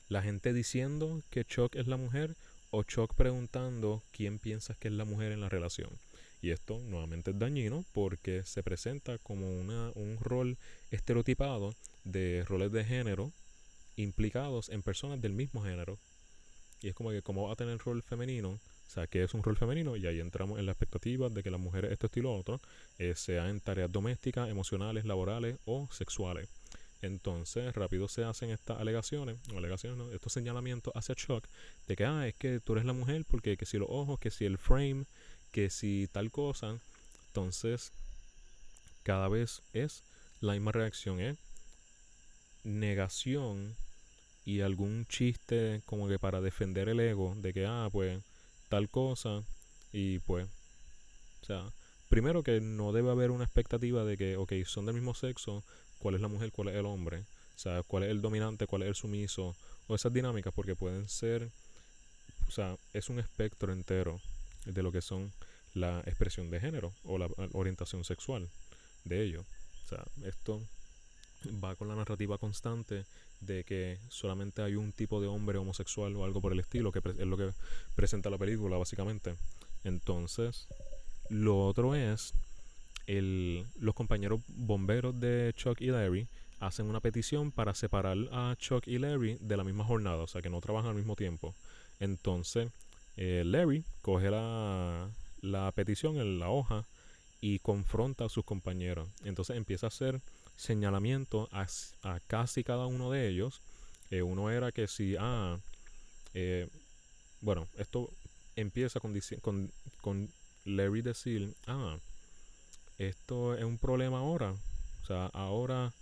la 0.09 0.23
gente 0.23 0.51
diciendo 0.51 1.21
que 1.29 1.45
Chuck 1.45 1.75
es 1.75 1.87
la 1.87 1.97
mujer 1.97 2.35
o 2.71 2.83
Chuck 2.83 3.13
preguntando 3.13 4.01
quién 4.11 4.39
piensas 4.39 4.77
que 4.77 4.87
es 4.87 4.93
la 4.93 5.05
mujer 5.05 5.31
en 5.31 5.41
la 5.41 5.49
relación. 5.49 5.89
Y 6.41 6.49
esto 6.49 6.79
nuevamente 6.79 7.31
es 7.31 7.39
dañino 7.39 7.85
porque 7.93 8.43
se 8.43 8.63
presenta 8.63 9.17
como 9.19 9.49
una, 9.49 9.91
un 9.95 10.17
rol 10.19 10.57
estereotipado 10.91 11.75
de 12.03 12.43
roles 12.47 12.71
de 12.71 12.83
género 12.83 13.31
implicados 13.95 14.69
en 14.69 14.81
personas 14.81 15.21
del 15.21 15.33
mismo 15.33 15.63
género. 15.63 15.97
Y 16.81 16.89
es 16.89 16.95
como 16.95 17.11
que 17.11 17.21
como 17.21 17.47
va 17.47 17.53
a 17.53 17.55
tener 17.55 17.77
rol 17.79 18.01
femenino 18.03 18.59
o 18.87 18.89
sea, 18.89 19.07
que 19.07 19.23
es 19.23 19.33
un 19.33 19.43
rol 19.43 19.57
femenino 19.57 19.95
y 19.95 20.07
ahí 20.07 20.19
entramos 20.19 20.59
en 20.59 20.65
la 20.65 20.71
expectativa 20.71 21.29
de 21.29 21.43
que 21.43 21.51
las 21.51 21.59
mujeres, 21.59 21.91
esto 21.91 22.07
estilo 22.07 22.33
otro, 22.33 22.61
eh, 22.97 23.13
sean 23.15 23.47
en 23.47 23.59
tareas 23.59 23.91
domésticas, 23.91 24.49
emocionales, 24.49 25.05
laborales 25.05 25.57
o 25.65 25.87
sexuales. 25.91 26.47
Entonces, 27.01 27.73
rápido 27.75 28.07
se 28.07 28.23
hacen 28.23 28.49
estas 28.49 28.79
alegaciones, 28.79 29.37
alegaciones, 29.55 29.97
no, 29.97 30.11
estos 30.11 30.33
señalamientos 30.33 30.93
hacia 30.95 31.13
Chuck, 31.13 31.45
de 31.87 31.95
que, 31.95 32.05
ah, 32.05 32.27
es 32.27 32.35
que 32.35 32.59
tú 32.59 32.73
eres 32.73 32.85
la 32.85 32.93
mujer, 32.93 33.25
porque 33.29 33.57
que 33.57 33.65
si 33.65 33.77
los 33.77 33.89
ojos, 33.91 34.19
que 34.19 34.31
si 34.31 34.45
el 34.45 34.57
frame, 34.57 35.05
que 35.51 35.69
si 35.69 36.07
tal 36.11 36.31
cosa. 36.31 36.79
Entonces, 37.27 37.91
cada 39.03 39.27
vez 39.27 39.61
es 39.73 40.03
la 40.41 40.53
misma 40.53 40.71
reacción, 40.71 41.19
¿eh? 41.19 41.35
Negación 42.63 43.75
y 44.45 44.61
algún 44.61 45.05
chiste 45.07 45.81
como 45.85 46.07
que 46.07 46.17
para 46.17 46.41
defender 46.41 46.89
el 46.89 46.99
ego 46.99 47.35
de 47.37 47.53
que, 47.53 47.65
ah, 47.65 47.89
pues, 47.91 48.19
tal 48.69 48.89
cosa, 48.89 49.43
y 49.91 50.19
pues, 50.19 50.47
o 51.41 51.45
sea, 51.45 51.73
primero 52.09 52.43
que 52.43 52.61
no 52.61 52.91
debe 52.91 53.11
haber 53.11 53.31
una 53.31 53.43
expectativa 53.43 54.03
de 54.03 54.17
que, 54.17 54.37
ok, 54.37 54.53
son 54.65 54.85
del 54.85 54.95
mismo 54.95 55.13
sexo, 55.13 55.63
cuál 55.99 56.15
es 56.15 56.21
la 56.21 56.27
mujer, 56.27 56.51
cuál 56.51 56.69
es 56.69 56.75
el 56.75 56.85
hombre, 56.85 57.19
o 57.55 57.59
sea, 57.59 57.83
cuál 57.83 58.03
es 58.03 58.09
el 58.09 58.21
dominante, 58.21 58.67
cuál 58.67 58.83
es 58.83 58.89
el 58.89 58.95
sumiso, 58.95 59.55
o 59.87 59.95
esas 59.95 60.13
dinámicas, 60.13 60.53
porque 60.53 60.75
pueden 60.75 61.07
ser, 61.07 61.49
o 62.47 62.51
sea, 62.51 62.77
es 62.93 63.09
un 63.09 63.19
espectro 63.19 63.71
entero 63.71 64.19
de 64.65 64.83
lo 64.83 64.91
que 64.91 65.01
son 65.01 65.31
la 65.73 65.99
expresión 66.05 66.49
de 66.49 66.59
género 66.59 66.93
o 67.03 67.17
la 67.17 67.29
orientación 67.53 68.03
sexual 68.03 68.49
de 69.03 69.23
ellos. 69.23 69.45
O 69.85 69.87
sea, 69.87 70.03
esto 70.23 70.61
va 71.63 71.75
con 71.75 71.87
la 71.87 71.95
narrativa 71.95 72.37
constante 72.37 73.05
de 73.41 73.63
que 73.63 73.99
solamente 74.09 74.61
hay 74.61 74.75
un 74.75 74.91
tipo 74.91 75.21
de 75.21 75.27
hombre 75.27 75.57
homosexual 75.57 76.15
o 76.15 76.25
algo 76.25 76.41
por 76.41 76.53
el 76.53 76.59
estilo, 76.59 76.91
que 76.91 76.99
es 76.99 77.27
lo 77.27 77.37
que 77.37 77.51
presenta 77.95 78.29
la 78.29 78.37
película 78.37 78.77
básicamente. 78.77 79.35
Entonces, 79.83 80.67
lo 81.29 81.65
otro 81.65 81.95
es, 81.95 82.33
el, 83.07 83.65
los 83.79 83.95
compañeros 83.95 84.41
bomberos 84.47 85.19
de 85.19 85.53
Chuck 85.55 85.81
y 85.81 85.87
Larry 85.87 86.27
hacen 86.59 86.87
una 86.87 86.99
petición 86.99 87.51
para 87.51 87.75
separar 87.75 88.17
a 88.31 88.55
Chuck 88.57 88.87
y 88.87 88.97
Larry 88.97 89.37
de 89.39 89.57
la 89.57 89.63
misma 89.63 89.83
jornada, 89.83 90.17
o 90.17 90.27
sea, 90.27 90.41
que 90.41 90.49
no 90.49 90.61
trabajan 90.61 90.91
al 90.91 90.95
mismo 90.95 91.15
tiempo. 91.15 91.53
Entonces, 91.99 92.69
eh, 93.17 93.43
Larry 93.45 93.83
coge 94.01 94.29
la, 94.31 95.09
la 95.41 95.71
petición 95.71 96.17
en 96.17 96.39
la 96.39 96.49
hoja 96.49 96.85
y 97.41 97.59
confronta 97.59 98.25
a 98.25 98.29
sus 98.29 98.43
compañeros. 98.43 99.07
Entonces 99.23 99.55
empieza 99.55 99.87
a 99.87 99.89
hacer 99.89 100.21
señalamiento 100.55 101.49
a, 101.51 101.67
casi 102.27 102.63
cada 102.63 102.87
uno 102.87 103.11
de 103.11 103.27
ellos. 103.27 103.61
Eh, 104.11 104.21
uno 104.21 104.49
era 104.49 104.71
que 104.71 104.87
si, 104.87 105.15
ah, 105.19 105.57
eh, 106.33 106.67
bueno, 107.41 107.67
esto 107.77 108.09
empieza 108.55 108.99
con, 108.99 109.19
con, 109.41 109.71
con 110.01 110.29
Larry 110.65 111.01
decir, 111.01 111.53
ah, 111.67 111.97
esto 112.97 113.55
es 113.55 113.63
un 113.63 113.77
problema 113.77 114.19
ahora. 114.19 114.55
O 115.03 115.05
sea, 115.05 115.27
ahora 115.27 115.93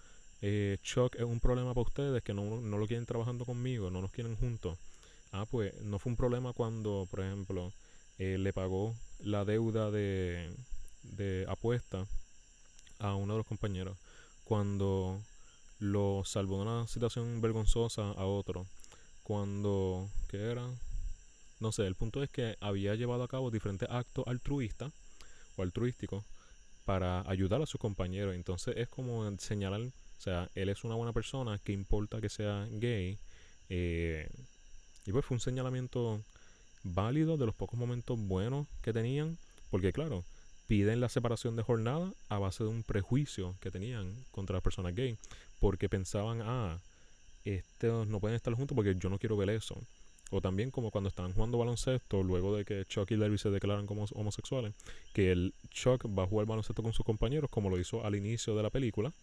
eh, 0.41 0.77
Chuck 0.83 1.15
es 1.15 1.23
un 1.23 1.39
problema 1.39 1.73
para 1.73 1.87
ustedes 1.87 2.23
que 2.23 2.33
no, 2.33 2.61
no 2.61 2.77
lo 2.77 2.87
quieren 2.87 3.05
trabajando 3.05 3.45
conmigo, 3.45 3.89
no 3.89 4.01
nos 4.01 4.11
quieren 4.11 4.35
juntos. 4.35 4.77
Ah, 5.31 5.45
pues 5.49 5.73
no 5.81 5.97
fue 5.97 6.11
un 6.11 6.17
problema 6.17 6.53
cuando, 6.53 7.07
por 7.09 7.21
ejemplo, 7.21 7.73
le 8.19 8.53
pagó 8.53 8.95
la 9.19 9.43
deuda 9.43 9.89
de, 9.91 10.49
de 11.01 11.45
apuesta 11.49 12.05
a 12.99 13.15
uno 13.15 13.33
de 13.33 13.39
los 13.39 13.47
compañeros 13.47 13.97
cuando 14.43 15.21
lo 15.79 16.23
salvó 16.25 16.57
de 16.57 16.61
una 16.63 16.87
situación 16.87 17.41
vergonzosa 17.41 18.11
a 18.11 18.25
otro. 18.25 18.65
Cuando, 19.23 20.09
¿qué 20.29 20.51
era? 20.51 20.67
No 21.59 21.71
sé, 21.71 21.85
el 21.87 21.95
punto 21.95 22.23
es 22.23 22.29
que 22.29 22.57
había 22.59 22.95
llevado 22.95 23.23
a 23.23 23.27
cabo 23.27 23.51
diferentes 23.51 23.89
actos 23.89 24.25
altruistas 24.27 24.91
o 25.55 25.61
altruísticos 25.63 26.23
para 26.85 27.27
ayudar 27.29 27.61
a 27.61 27.65
sus 27.65 27.79
compañeros. 27.79 28.35
Entonces 28.35 28.75
es 28.77 28.89
como 28.89 29.29
señalar, 29.39 29.81
o 29.81 30.21
sea, 30.21 30.49
él 30.55 30.69
es 30.69 30.83
una 30.83 30.95
buena 30.95 31.13
persona, 31.13 31.59
que 31.59 31.71
importa 31.71 32.19
que 32.21 32.29
sea 32.29 32.67
gay. 32.71 33.17
Eh, 33.69 34.29
y 35.05 35.11
pues 35.11 35.25
fue 35.25 35.35
un 35.35 35.41
señalamiento 35.41 36.21
válido 36.83 37.37
de 37.37 37.45
los 37.45 37.55
pocos 37.55 37.79
momentos 37.79 38.19
buenos 38.19 38.67
que 38.81 38.93
tenían, 38.93 39.37
porque 39.69 39.93
claro, 39.93 40.23
piden 40.67 41.01
la 41.01 41.09
separación 41.09 41.55
de 41.55 41.63
jornada 41.63 42.13
a 42.29 42.39
base 42.39 42.63
de 42.63 42.69
un 42.69 42.83
prejuicio 42.83 43.55
que 43.59 43.71
tenían 43.71 44.15
contra 44.31 44.55
las 44.55 44.63
personas 44.63 44.95
gay, 44.95 45.17
porque 45.59 45.89
pensaban, 45.89 46.41
ah, 46.43 46.79
estos 47.43 48.07
no 48.07 48.19
pueden 48.19 48.35
estar 48.35 48.53
juntos 48.53 48.75
porque 48.75 48.95
yo 48.95 49.09
no 49.09 49.19
quiero 49.19 49.37
ver 49.37 49.49
eso. 49.49 49.75
O 50.31 50.41
también 50.41 50.71
como 50.71 50.89
cuando 50.89 51.09
estaban 51.09 51.33
jugando 51.33 51.57
baloncesto, 51.57 52.23
luego 52.23 52.55
de 52.55 52.65
que 52.65 52.85
Chuck 52.85 53.11
y 53.11 53.17
Larry 53.17 53.37
se 53.37 53.51
declaran 53.51 53.85
como 53.85 54.05
homosexuales, 54.13 54.73
que 55.13 55.31
el 55.31 55.53
Chuck 55.69 56.05
va 56.17 56.23
a 56.23 56.27
jugar 56.27 56.47
baloncesto 56.47 56.81
con 56.81 56.93
sus 56.93 57.05
compañeros, 57.05 57.51
como 57.51 57.69
lo 57.69 57.77
hizo 57.77 58.03
al 58.03 58.15
inicio 58.15 58.55
de 58.55 58.63
la 58.63 58.69
película, 58.69 59.13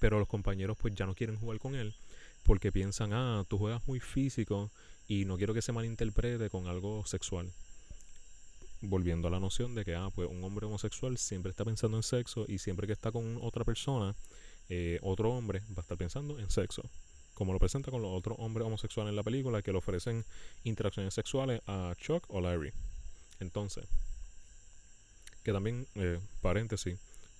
pero 0.00 0.18
los 0.18 0.26
compañeros 0.26 0.76
pues 0.80 0.94
ya 0.94 1.06
no 1.06 1.14
quieren 1.14 1.36
jugar 1.36 1.58
con 1.58 1.76
él, 1.76 1.94
porque 2.42 2.72
piensan, 2.72 3.12
ah, 3.12 3.44
tú 3.48 3.58
juegas 3.58 3.86
muy 3.86 4.00
físico 4.00 4.70
y 5.06 5.26
no 5.26 5.36
quiero 5.36 5.54
que 5.54 5.62
se 5.62 5.72
malinterprete 5.72 6.50
con 6.50 6.66
algo 6.66 7.06
sexual 7.06 7.52
volviendo 8.80 9.28
a 9.28 9.30
la 9.30 9.40
noción 9.40 9.74
de 9.74 9.84
que 9.84 9.94
ah, 9.94 10.10
pues 10.14 10.28
un 10.28 10.42
hombre 10.44 10.66
homosexual 10.66 11.16
siempre 11.18 11.50
está 11.50 11.64
pensando 11.64 11.96
en 11.96 12.02
sexo 12.02 12.44
y 12.48 12.58
siempre 12.58 12.86
que 12.86 12.92
está 12.92 13.10
con 13.10 13.38
otra 13.42 13.64
persona, 13.64 14.14
eh, 14.68 14.98
otro 15.02 15.32
hombre 15.32 15.60
va 15.70 15.78
a 15.78 15.80
estar 15.80 15.96
pensando 15.96 16.38
en 16.38 16.50
sexo. 16.50 16.82
Como 17.34 17.52
lo 17.52 17.58
presenta 17.58 17.90
con 17.90 18.00
los 18.02 18.10
otros 18.10 18.36
hombres 18.38 18.66
homosexuales 18.66 19.10
en 19.10 19.16
la 19.16 19.22
película 19.22 19.62
que 19.62 19.72
le 19.72 19.78
ofrecen 19.78 20.24
interacciones 20.64 21.14
sexuales 21.14 21.60
a 21.66 21.94
Chuck 21.98 22.24
o 22.28 22.40
Larry. 22.40 22.72
Entonces, 23.40 23.84
que 25.42 25.52
también, 25.52 25.86
eh, 25.94 26.18
paréntesis, 26.40 26.98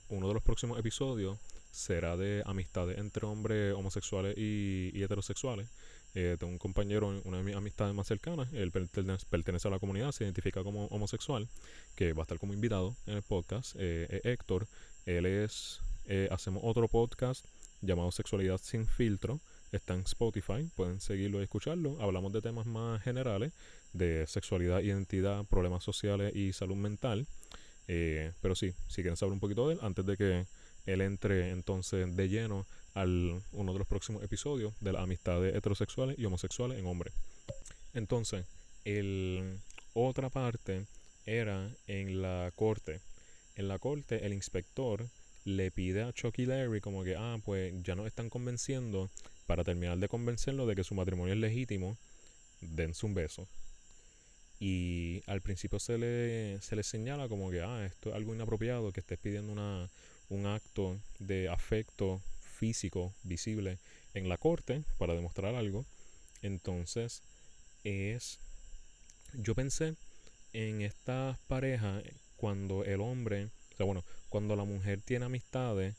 uno 0.08 0.28
de 0.28 0.34
los 0.34 0.42
próximos 0.42 0.78
episodios 0.78 1.38
será 1.72 2.16
de 2.16 2.42
amistades 2.46 2.98
entre 2.98 3.26
hombres 3.26 3.74
homosexuales 3.74 4.36
y 4.36 5.02
heterosexuales 5.02 5.68
eh, 6.18 6.38
tengo 6.40 6.50
un 6.50 6.58
compañero, 6.58 7.20
una 7.24 7.36
de 7.36 7.42
mis 7.42 7.54
amistades 7.54 7.94
más 7.94 8.06
cercanas, 8.06 8.48
él 8.54 8.72
pertenece 8.72 9.68
a 9.68 9.70
la 9.70 9.78
comunidad, 9.78 10.12
se 10.12 10.24
identifica 10.24 10.64
como 10.64 10.86
homosexual, 10.86 11.46
que 11.94 12.14
va 12.14 12.22
a 12.22 12.24
estar 12.24 12.38
como 12.38 12.54
invitado 12.54 12.96
en 13.06 13.16
el 13.16 13.22
podcast, 13.22 13.76
eh, 13.78 14.22
Héctor. 14.24 14.66
Él 15.04 15.26
es, 15.26 15.82
eh, 16.06 16.30
hacemos 16.32 16.62
otro 16.64 16.88
podcast 16.88 17.44
llamado 17.82 18.10
Sexualidad 18.12 18.58
sin 18.62 18.86
filtro, 18.86 19.40
está 19.72 19.92
en 19.92 20.00
Spotify, 20.00 20.66
pueden 20.74 21.00
seguirlo 21.00 21.38
y 21.40 21.42
escucharlo. 21.42 22.00
Hablamos 22.00 22.32
de 22.32 22.40
temas 22.40 22.64
más 22.64 23.02
generales, 23.02 23.52
de 23.92 24.26
sexualidad, 24.26 24.80
identidad, 24.80 25.44
problemas 25.44 25.84
sociales 25.84 26.34
y 26.34 26.54
salud 26.54 26.76
mental. 26.76 27.26
pero 27.86 28.54
sí, 28.54 28.72
si 28.88 29.02
quieren 29.02 29.18
saber 29.18 29.34
un 29.34 29.40
poquito 29.40 29.68
de 29.68 29.74
él, 29.74 29.80
antes 29.82 30.06
de 30.06 30.16
que 30.16 30.46
él 30.86 31.02
entre 31.02 31.50
entonces 31.50 32.16
de 32.16 32.28
lleno 32.30 32.64
al 32.96 33.42
uno 33.52 33.72
de 33.74 33.78
los 33.78 33.86
próximos 33.86 34.22
episodios 34.22 34.72
de 34.80 34.92
las 34.92 35.02
amistades 35.02 35.54
heterosexuales 35.54 36.18
y 36.18 36.24
homosexuales 36.24 36.78
en 36.78 36.86
hombres. 36.86 37.12
Entonces, 37.92 38.46
el 38.84 39.60
otra 39.92 40.30
parte 40.30 40.86
era 41.26 41.70
en 41.86 42.22
la 42.22 42.50
corte. 42.56 43.00
En 43.54 43.68
la 43.68 43.78
corte, 43.78 44.24
el 44.24 44.32
inspector 44.32 45.06
le 45.44 45.70
pide 45.70 46.04
a 46.04 46.12
Chucky 46.12 46.46
Larry 46.46 46.80
como 46.80 47.04
que, 47.04 47.16
ah, 47.16 47.38
pues 47.44 47.74
ya 47.82 47.94
no 47.94 48.06
están 48.06 48.30
convenciendo, 48.30 49.10
para 49.46 49.62
terminar 49.62 49.98
de 49.98 50.08
convencerlo 50.08 50.66
de 50.66 50.74
que 50.74 50.82
su 50.82 50.94
matrimonio 50.94 51.34
es 51.34 51.40
legítimo, 51.40 51.98
dense 52.62 53.04
un 53.04 53.12
beso. 53.12 53.46
Y 54.58 55.22
al 55.26 55.42
principio 55.42 55.78
se 55.78 55.98
le, 55.98 56.60
se 56.62 56.76
le 56.76 56.82
señala 56.82 57.28
como 57.28 57.50
que, 57.50 57.60
ah, 57.60 57.84
esto 57.84 58.08
es 58.08 58.16
algo 58.16 58.34
inapropiado, 58.34 58.90
que 58.90 59.00
estés 59.00 59.18
pidiendo 59.18 59.52
una, 59.52 59.90
un 60.30 60.46
acto 60.46 60.98
de 61.18 61.50
afecto 61.50 62.22
físico 62.56 63.14
visible 63.22 63.78
en 64.14 64.28
la 64.28 64.38
corte 64.38 64.82
para 64.98 65.14
demostrar 65.14 65.54
algo. 65.54 65.84
Entonces, 66.42 67.22
es. 67.84 68.38
Yo 69.34 69.54
pensé 69.54 69.94
en 70.52 70.80
estas 70.80 71.38
parejas 71.48 72.02
cuando 72.36 72.84
el 72.84 73.00
hombre, 73.00 73.46
o 73.74 73.76
sea, 73.76 73.86
bueno, 73.86 74.04
cuando 74.28 74.56
la 74.56 74.64
mujer 74.64 75.00
tiene 75.02 75.26
amistades 75.26 75.94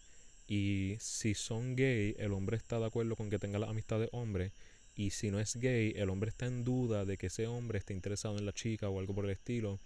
y 0.47 0.95
si 0.99 1.33
son 1.33 1.75
gay, 1.75 2.15
el 2.17 2.31
hombre 2.31 2.57
está 2.57 2.79
de 2.79 2.85
acuerdo 2.85 3.15
con 3.15 3.29
que 3.29 3.39
tenga 3.39 3.59
las 3.59 3.69
amistades 3.69 4.09
hombre. 4.11 4.51
Y 4.95 5.11
si 5.11 5.29
no 5.29 5.39
es 5.39 5.55
gay, 5.57 5.93
el 5.95 6.09
hombre 6.09 6.29
está 6.29 6.47
en 6.47 6.63
duda 6.63 7.05
de 7.05 7.17
que 7.17 7.27
ese 7.27 7.45
hombre 7.45 7.77
esté 7.77 7.93
interesado 7.93 8.37
en 8.39 8.45
la 8.45 8.53
chica 8.53 8.89
o 8.89 8.99
algo 8.99 9.13
por 9.13 9.25
el 9.25 9.31
estilo. 9.31 9.79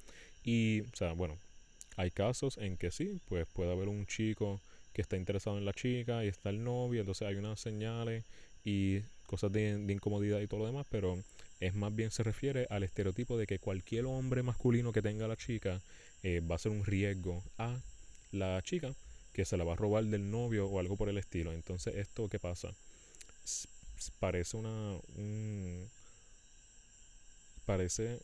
Y, 0.43 0.81
o 0.81 0.95
sea, 0.95 1.13
bueno, 1.13 1.37
hay 1.97 2.11
casos 2.11 2.57
en 2.57 2.77
que 2.77 2.91
sí, 2.91 3.19
pues 3.27 3.45
puede 3.51 3.71
haber 3.71 3.89
un 3.89 4.05
chico 4.05 4.61
que 4.93 5.01
está 5.01 5.17
interesado 5.17 5.57
en 5.57 5.65
la 5.65 5.73
chica 5.73 6.23
y 6.25 6.27
está 6.27 6.49
el 6.49 6.63
novio, 6.63 7.01
entonces 7.01 7.27
hay 7.27 7.35
unas 7.35 7.59
señales 7.59 8.23
y 8.63 8.99
cosas 9.25 9.51
de, 9.51 9.71
incomodidad 9.87 10.39
y 10.41 10.47
todo 10.47 10.61
lo 10.61 10.65
demás, 10.65 10.85
pero 10.89 11.17
es 11.59 11.73
más 11.73 11.95
bien 11.95 12.11
se 12.11 12.23
refiere 12.23 12.67
al 12.69 12.83
estereotipo 12.83 13.37
de 13.37 13.47
que 13.47 13.59
cualquier 13.59 14.05
hombre 14.05 14.43
masculino 14.43 14.91
que 14.91 15.01
tenga 15.01 15.27
la 15.27 15.37
chica 15.37 15.81
eh, 16.23 16.41
va 16.41 16.55
a 16.55 16.59
ser 16.59 16.71
un 16.71 16.83
riesgo 16.83 17.43
a 17.57 17.79
la 18.31 18.61
chica 18.63 18.93
que 19.33 19.45
se 19.45 19.57
la 19.57 19.63
va 19.63 19.73
a 19.73 19.77
robar 19.77 20.03
del 20.05 20.29
novio 20.29 20.67
o 20.67 20.79
algo 20.79 20.97
por 20.97 21.07
el 21.09 21.17
estilo. 21.17 21.53
Entonces, 21.53 21.95
¿esto 21.95 22.27
qué 22.27 22.39
pasa? 22.39 22.73
parece 24.19 24.57
una... 24.57 24.97
parece 27.65 28.19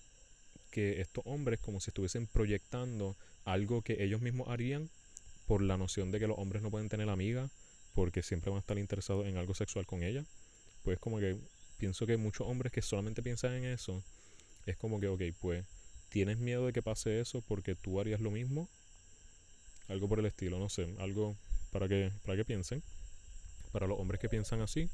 que 0.72 1.02
estos 1.02 1.24
hombres 1.26 1.60
como 1.60 1.80
si 1.80 1.90
estuviesen 1.90 2.28
proyectando 2.28 3.16
algo 3.46 3.82
que 3.82 4.04
ellos 4.04 4.22
mismos 4.22 4.50
harían 4.50 4.90
por 5.48 5.62
la 5.62 5.78
noción 5.78 6.12
de 6.12 6.20
que 6.20 6.28
los 6.28 6.38
hombres 6.38 6.62
no 6.62 6.70
pueden 6.70 6.90
tener 6.90 7.10
amigas, 7.10 7.50
porque 7.94 8.22
siempre 8.22 8.52
van 8.52 8.58
a 8.58 8.60
estar 8.60 8.78
interesados 8.78 9.26
en 9.26 9.38
algo 9.38 9.56
sexual 9.56 9.86
con 9.86 10.04
ella. 10.04 10.24
Pues 10.84 11.00
como 11.00 11.20
que 11.20 11.38
pienso 11.78 12.06
que 12.06 12.18
muchos 12.18 12.48
hombres 12.48 12.72
que 12.72 12.82
solamente 12.82 13.24
piensan 13.24 13.54
en 13.54 13.66
eso, 13.66 14.04
es 14.66 14.78
como 14.78 15.00
que, 15.00 15.08
ok, 15.08 15.22
pues 15.40 15.66
tienes 16.10 16.38
miedo 16.38 16.66
de 16.66 16.74
que 16.74 16.84
pase 16.84 17.20
eso 17.20 17.42
porque 17.42 17.76
tú 17.76 18.00
harías 18.00 18.22
lo 18.22 18.32
mismo. 18.32 18.70
Algo 19.88 20.10
por 20.10 20.20
el 20.20 20.26
estilo, 20.26 20.60
no 20.60 20.68
sé, 20.68 20.94
algo 21.00 21.38
para 21.72 21.88
que, 21.88 22.12
para 22.26 22.38
que 22.38 22.46
piensen. 22.46 22.84
Para 23.72 23.88
los 23.88 24.00
hombres 24.00 24.20
que 24.20 24.30
piensan 24.30 24.62
así, 24.62 24.90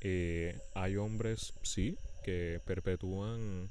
eh, 0.00 0.58
hay 0.74 0.96
hombres, 0.96 1.52
sí, 1.62 1.98
que 2.22 2.60
perpetúan 2.64 3.70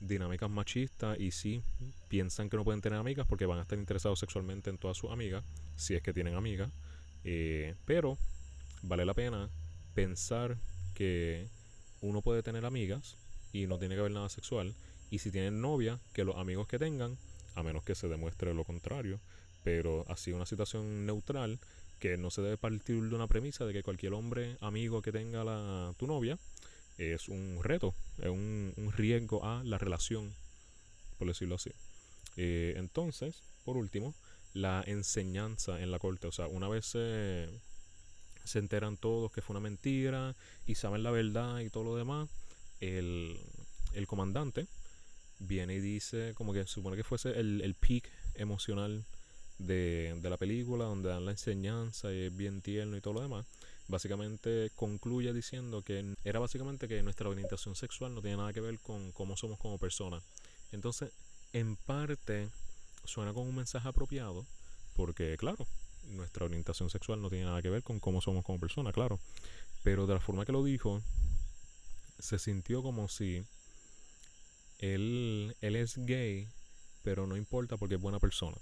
dinámicas 0.00 0.50
machistas 0.50 1.18
y 1.20 1.30
sí 1.30 1.62
piensan 2.08 2.48
que 2.48 2.56
no 2.56 2.64
pueden 2.64 2.80
tener 2.80 2.98
amigas 2.98 3.26
porque 3.26 3.46
van 3.46 3.58
a 3.58 3.62
estar 3.62 3.78
interesados 3.78 4.18
sexualmente 4.18 4.70
en 4.70 4.78
todas 4.78 4.96
sus 4.96 5.10
amigas, 5.10 5.44
si 5.76 5.94
es 5.94 6.02
que 6.02 6.12
tienen 6.12 6.34
amigas. 6.34 6.70
Eh, 7.24 7.74
pero 7.84 8.18
vale 8.82 9.04
la 9.04 9.14
pena 9.14 9.50
pensar 9.94 10.56
que 10.94 11.48
uno 12.00 12.22
puede 12.22 12.42
tener 12.42 12.64
amigas 12.64 13.16
y 13.52 13.66
no 13.66 13.78
tiene 13.78 13.94
que 13.94 14.00
haber 14.00 14.12
nada 14.12 14.28
sexual. 14.28 14.74
Y 15.10 15.18
si 15.18 15.30
tienen 15.30 15.60
novia, 15.60 15.98
que 16.12 16.24
los 16.24 16.36
amigos 16.36 16.68
que 16.68 16.78
tengan, 16.78 17.18
a 17.54 17.62
menos 17.62 17.84
que 17.84 17.94
se 17.94 18.08
demuestre 18.08 18.54
lo 18.54 18.64
contrario, 18.64 19.20
pero 19.64 20.04
así 20.08 20.32
una 20.32 20.46
situación 20.46 21.04
neutral, 21.04 21.58
que 21.98 22.16
no 22.16 22.30
se 22.30 22.40
debe 22.40 22.56
partir 22.56 23.02
de 23.02 23.14
una 23.14 23.26
premisa 23.26 23.66
de 23.66 23.74
que 23.74 23.82
cualquier 23.82 24.14
hombre 24.14 24.56
amigo 24.60 25.02
que 25.02 25.12
tenga 25.12 25.44
la, 25.44 25.92
tu 25.98 26.06
novia 26.06 26.38
es 27.00 27.28
un 27.28 27.60
reto, 27.62 27.94
es 28.18 28.28
un, 28.28 28.92
riesgo 28.96 29.44
a 29.44 29.64
la 29.64 29.78
relación, 29.78 30.34
por 31.18 31.28
decirlo 31.28 31.54
así. 31.54 31.70
Eh, 32.36 32.74
entonces, 32.76 33.42
por 33.64 33.76
último, 33.76 34.14
la 34.52 34.84
enseñanza 34.86 35.80
en 35.80 35.90
la 35.90 35.98
corte. 35.98 36.26
O 36.26 36.32
sea, 36.32 36.46
una 36.46 36.68
vez 36.68 36.86
se, 36.86 37.48
se 38.44 38.58
enteran 38.58 38.96
todos 38.96 39.32
que 39.32 39.42
fue 39.42 39.54
una 39.54 39.60
mentira 39.60 40.34
y 40.66 40.74
saben 40.74 41.02
la 41.02 41.10
verdad 41.10 41.60
y 41.60 41.70
todo 41.70 41.84
lo 41.84 41.96
demás, 41.96 42.28
el, 42.80 43.38
el 43.94 44.06
comandante 44.06 44.66
viene 45.38 45.74
y 45.74 45.80
dice, 45.80 46.34
como 46.34 46.52
que 46.52 46.66
supone 46.66 46.96
que 46.96 47.04
fuese 47.04 47.30
el, 47.38 47.62
el 47.62 47.74
peak 47.74 48.04
emocional 48.34 49.04
de, 49.58 50.16
de, 50.20 50.30
la 50.30 50.36
película, 50.36 50.84
donde 50.84 51.08
dan 51.08 51.24
la 51.24 51.32
enseñanza 51.32 52.12
y 52.12 52.26
es 52.26 52.36
bien 52.36 52.60
tierno 52.60 52.96
y 52.96 53.00
todo 53.00 53.14
lo 53.14 53.22
demás. 53.22 53.46
Básicamente 53.90 54.70
concluye 54.76 55.32
diciendo 55.32 55.82
que 55.82 56.14
era 56.22 56.38
básicamente 56.38 56.86
que 56.86 57.02
nuestra 57.02 57.28
orientación 57.28 57.74
sexual 57.74 58.14
no 58.14 58.22
tiene 58.22 58.36
nada 58.36 58.52
que 58.52 58.60
ver 58.60 58.78
con 58.78 59.10
cómo 59.10 59.36
somos 59.36 59.58
como 59.58 59.78
personas. 59.78 60.22
Entonces, 60.70 61.10
en 61.52 61.74
parte, 61.74 62.48
suena 63.04 63.32
como 63.32 63.48
un 63.48 63.56
mensaje 63.56 63.88
apropiado, 63.88 64.46
porque 64.94 65.36
claro, 65.36 65.66
nuestra 66.04 66.44
orientación 66.44 66.88
sexual 66.88 67.20
no 67.20 67.30
tiene 67.30 67.46
nada 67.46 67.62
que 67.62 67.70
ver 67.70 67.82
con 67.82 67.98
cómo 67.98 68.20
somos 68.20 68.44
como 68.44 68.60
personas, 68.60 68.94
claro. 68.94 69.18
Pero 69.82 70.06
de 70.06 70.14
la 70.14 70.20
forma 70.20 70.44
que 70.44 70.52
lo 70.52 70.62
dijo, 70.62 71.02
se 72.20 72.38
sintió 72.38 72.82
como 72.82 73.08
si 73.08 73.44
él, 74.78 75.56
él 75.60 75.76
es 75.76 75.96
gay, 75.96 76.48
pero 77.02 77.26
no 77.26 77.36
importa 77.36 77.76
porque 77.76 77.96
es 77.96 78.00
buena 78.00 78.20
persona. 78.20 78.56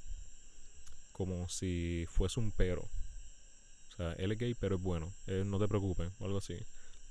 Como 1.12 1.48
si 1.48 2.06
fuese 2.08 2.40
un 2.40 2.50
pero. 2.52 2.88
Sea, 3.98 4.12
él 4.14 4.32
es 4.32 4.38
gay, 4.38 4.54
pero 4.54 4.76
es 4.76 4.82
bueno. 4.82 5.12
Eh, 5.26 5.42
no 5.44 5.58
te 5.58 5.68
preocupes, 5.68 6.10
o 6.18 6.24
algo 6.24 6.38
así. 6.38 6.56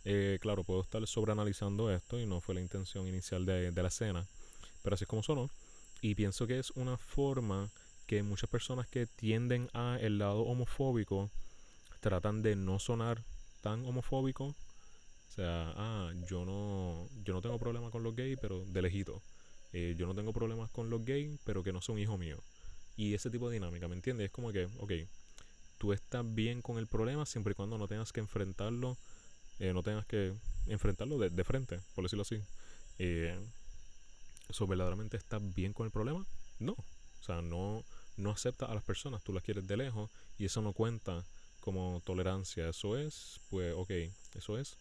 Eh, 0.06 0.40
claro, 0.42 0.64
puedo 0.64 0.82
estar 0.82 1.06
sobreanalizando 1.06 1.92
esto 1.92 2.20
y 2.20 2.26
no 2.26 2.42
fue 2.42 2.56
la 2.56 2.62
intención 2.62 3.08
inicial 3.08 3.46
de, 3.46 3.72
la 3.72 3.88
escena. 3.88 4.26
Pero 4.82 4.96
así 4.96 5.04
es 5.04 5.08
como 5.08 5.22
sonó. 5.22 5.52
Y 6.02 6.16
pienso 6.16 6.48
que 6.48 6.58
es 6.58 6.72
una 6.72 6.98
forma 6.98 7.70
que 8.08 8.24
muchas 8.24 8.50
personas 8.50 8.88
que 8.88 9.06
tienden 9.06 9.70
a 9.74 10.00
el 10.02 10.18
lado 10.18 10.42
homofóbico 10.42 11.30
tratan 12.00 12.42
de 12.42 12.56
no 12.56 12.80
sonar 12.80 13.22
tan 13.62 13.86
homofóbico 13.86 14.56
o 15.28 15.40
sea, 15.40 15.72
ah, 15.76 16.12
yo 16.28 16.46
no, 16.46 17.08
yo 17.24 17.34
no 17.36 17.42
tengo 17.44 17.60
problema 17.60 17.92
con 17.92 18.02
los 18.02 18.16
gays, 18.16 18.40
pero 18.42 18.66
de 18.66 18.82
lejito. 18.82 19.22
Eh, 19.72 19.94
yo 19.96 20.08
no 20.08 20.16
tengo 20.16 20.34
problemas 20.34 20.70
con 20.72 20.90
los 20.90 21.06
gays, 21.06 21.38
pero 21.44 21.62
que 21.62 21.72
no 21.72 21.80
son 21.80 22.00
hijos 22.00 22.18
míos. 22.18 22.40
Y 22.96 23.14
ese 23.14 23.30
tipo 23.30 23.48
de 23.48 23.54
dinámica, 23.54 23.88
¿me 23.88 23.94
entiendes? 23.94 24.26
Es 24.26 24.32
como 24.32 24.52
que, 24.52 24.66
ok, 24.80 24.92
tú 25.78 25.94
estás 25.94 26.24
bien 26.34 26.62
con 26.62 26.78
el 26.78 26.88
problema 26.88 27.26
siempre 27.26 27.52
y 27.52 27.56
cuando 27.56 27.78
no 27.78 27.88
tengas 27.88 28.12
que 28.12 28.20
enfrentarlo, 28.20 28.98
eh, 29.60 29.74
no 29.74 29.84
tengas 29.84 30.06
que 30.06 30.34
enfrentarlo 30.68 31.18
de, 31.18 31.30
de 31.30 31.44
frente, 31.44 31.80
por 31.96 32.04
decirlo 32.04 32.24
así. 32.24 32.42
Eh, 33.00 33.38
¿Eso 34.50 34.66
verdaderamente 34.68 35.18
estás 35.18 35.42
bien 35.54 35.74
con 35.74 35.86
el 35.86 35.92
problema? 35.92 36.26
No. 36.60 36.74
O 36.74 37.24
sea, 37.24 37.42
no, 37.42 37.84
no 38.16 38.32
aceptas 38.32 38.70
a 38.70 38.74
las 38.74 38.84
personas, 38.84 39.22
tú 39.24 39.34
las 39.34 39.44
quieres 39.44 39.68
de 39.68 39.78
lejos 39.78 40.10
y 40.38 40.46
eso 40.46 40.62
no 40.62 40.74
cuenta 40.74 41.24
como 41.60 42.02
tolerancia. 42.06 42.70
Eso 42.70 42.98
es, 42.98 43.40
pues, 43.50 43.74
ok, 43.76 43.92
eso 44.36 44.58
es 44.58 44.78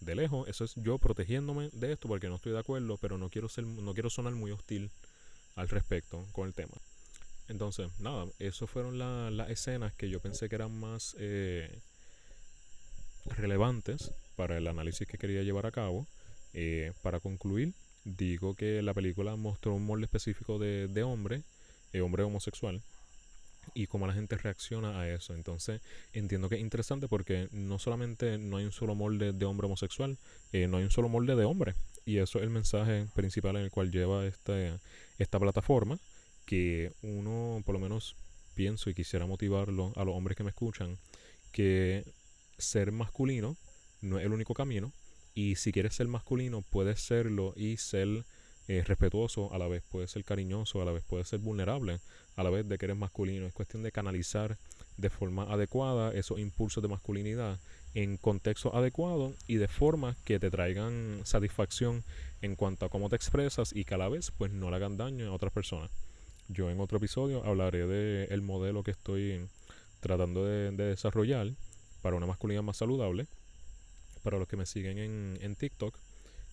de 0.00 0.14
lejos, 0.14 0.48
eso 0.48 0.64
es 0.64 0.74
yo 0.76 0.98
protegiéndome 0.98 1.70
de 1.72 1.92
esto 1.92 2.08
porque 2.08 2.28
no 2.28 2.36
estoy 2.36 2.52
de 2.52 2.58
acuerdo, 2.58 2.96
pero 2.98 3.18
no 3.18 3.28
quiero 3.28 3.48
ser, 3.48 3.64
no 3.66 3.94
quiero 3.94 4.10
sonar 4.10 4.34
muy 4.34 4.50
hostil 4.50 4.90
al 5.54 5.68
respecto 5.68 6.26
con 6.32 6.46
el 6.46 6.54
tema. 6.54 6.74
Entonces, 7.48 7.88
nada, 8.00 8.26
eso 8.38 8.66
fueron 8.66 8.98
las 8.98 9.50
escenas 9.50 9.92
que 9.94 10.08
yo 10.08 10.20
pensé 10.20 10.48
que 10.48 10.56
eran 10.56 10.78
más 10.78 11.14
eh, 11.18 11.80
relevantes 13.36 14.12
para 14.34 14.58
el 14.58 14.66
análisis 14.66 15.06
que 15.06 15.18
quería 15.18 15.42
llevar 15.42 15.66
a 15.66 15.72
cabo. 15.72 16.06
Eh, 16.54 16.92
para 17.02 17.20
concluir, 17.20 17.74
digo 18.04 18.54
que 18.54 18.82
la 18.82 18.94
película 18.94 19.36
mostró 19.36 19.74
un 19.74 19.84
molde 19.84 20.06
específico 20.06 20.58
de, 20.58 20.88
de 20.88 21.02
hombre, 21.02 21.42
eh, 21.92 22.00
hombre 22.00 22.22
homosexual, 22.22 22.80
y 23.74 23.86
cómo 23.86 24.06
la 24.06 24.12
gente 24.12 24.36
reacciona 24.36 25.00
a 25.00 25.08
eso. 25.08 25.34
Entonces 25.34 25.80
entiendo 26.12 26.48
que 26.48 26.56
es 26.56 26.60
interesante 26.60 27.08
porque 27.08 27.48
no 27.52 27.78
solamente 27.78 28.38
no 28.38 28.56
hay 28.56 28.64
un 28.64 28.72
solo 28.72 28.94
molde 28.94 29.32
de 29.32 29.44
hombre 29.44 29.66
homosexual, 29.66 30.16
eh, 30.52 30.66
no 30.66 30.78
hay 30.78 30.84
un 30.84 30.90
solo 30.90 31.08
molde 31.08 31.34
de 31.36 31.44
hombre. 31.44 31.74
Y 32.04 32.18
eso 32.18 32.38
es 32.38 32.44
el 32.44 32.50
mensaje 32.50 33.06
principal 33.14 33.56
en 33.56 33.62
el 33.62 33.70
cual 33.70 33.90
lleva 33.90 34.24
este, 34.26 34.78
esta 35.18 35.40
plataforma, 35.40 35.98
que 36.46 36.92
uno 37.02 37.62
por 37.66 37.74
lo 37.74 37.80
menos 37.80 38.16
pienso 38.54 38.88
y 38.88 38.94
quisiera 38.94 39.26
motivarlo 39.26 39.92
a 39.96 40.04
los 40.04 40.14
hombres 40.14 40.36
que 40.36 40.44
me 40.44 40.50
escuchan, 40.50 40.98
que 41.52 42.04
ser 42.58 42.92
masculino 42.92 43.56
no 44.00 44.18
es 44.18 44.24
el 44.24 44.32
único 44.32 44.54
camino. 44.54 44.92
Y 45.34 45.56
si 45.56 45.70
quieres 45.72 45.94
ser 45.94 46.08
masculino, 46.08 46.62
puedes 46.62 47.00
serlo 47.00 47.52
y 47.56 47.76
ser 47.76 48.24
eh, 48.68 48.82
respetuoso, 48.84 49.52
a 49.52 49.58
la 49.58 49.68
vez 49.68 49.82
puede 49.90 50.08
ser 50.08 50.24
cariñoso, 50.24 50.80
a 50.80 50.84
la 50.86 50.92
vez 50.92 51.04
puede 51.04 51.24
ser 51.24 51.40
vulnerable, 51.40 52.00
a 52.36 52.42
la 52.42 52.50
vez 52.50 52.66
de 52.66 52.78
que 52.78 52.86
eres 52.86 52.96
masculino. 52.96 53.46
Es 53.46 53.52
cuestión 53.52 53.82
de 53.82 53.92
canalizar 53.92 54.56
de 54.96 55.10
forma 55.10 55.42
adecuada 55.44 56.12
esos 56.14 56.38
impulsos 56.38 56.82
de 56.82 56.88
masculinidad 56.88 57.58
en 57.94 58.16
contexto 58.16 58.74
adecuado 58.74 59.34
y 59.46 59.56
de 59.56 59.68
forma 59.68 60.16
que 60.24 60.38
te 60.38 60.50
traigan 60.50 61.20
satisfacción 61.24 62.02
en 62.40 62.56
cuanto 62.56 62.86
a 62.86 62.88
cómo 62.88 63.08
te 63.10 63.16
expresas 63.16 63.74
y 63.74 63.84
que 63.84 63.94
a 63.94 63.98
la 63.98 64.08
vez 64.08 64.32
pues 64.36 64.52
no 64.52 64.70
le 64.70 64.76
hagan 64.76 64.96
daño 64.96 65.28
a 65.28 65.34
otras 65.34 65.52
personas. 65.52 65.90
Yo 66.48 66.70
en 66.70 66.80
otro 66.80 66.98
episodio 66.98 67.44
hablaré 67.44 67.86
del 67.86 68.30
el 68.30 68.42
modelo 68.42 68.82
que 68.82 68.92
estoy 68.92 69.46
tratando 70.00 70.44
de, 70.44 70.70
desarrollar 70.70 71.48
para 72.02 72.16
una 72.16 72.26
masculinidad 72.26 72.62
más 72.62 72.76
saludable. 72.76 73.26
Para 74.22 74.38
los 74.38 74.46
que 74.48 74.56
me 74.56 74.66
siguen 74.66 74.98
en, 74.98 75.38
en 75.40 75.56
TikTok, 75.56 75.96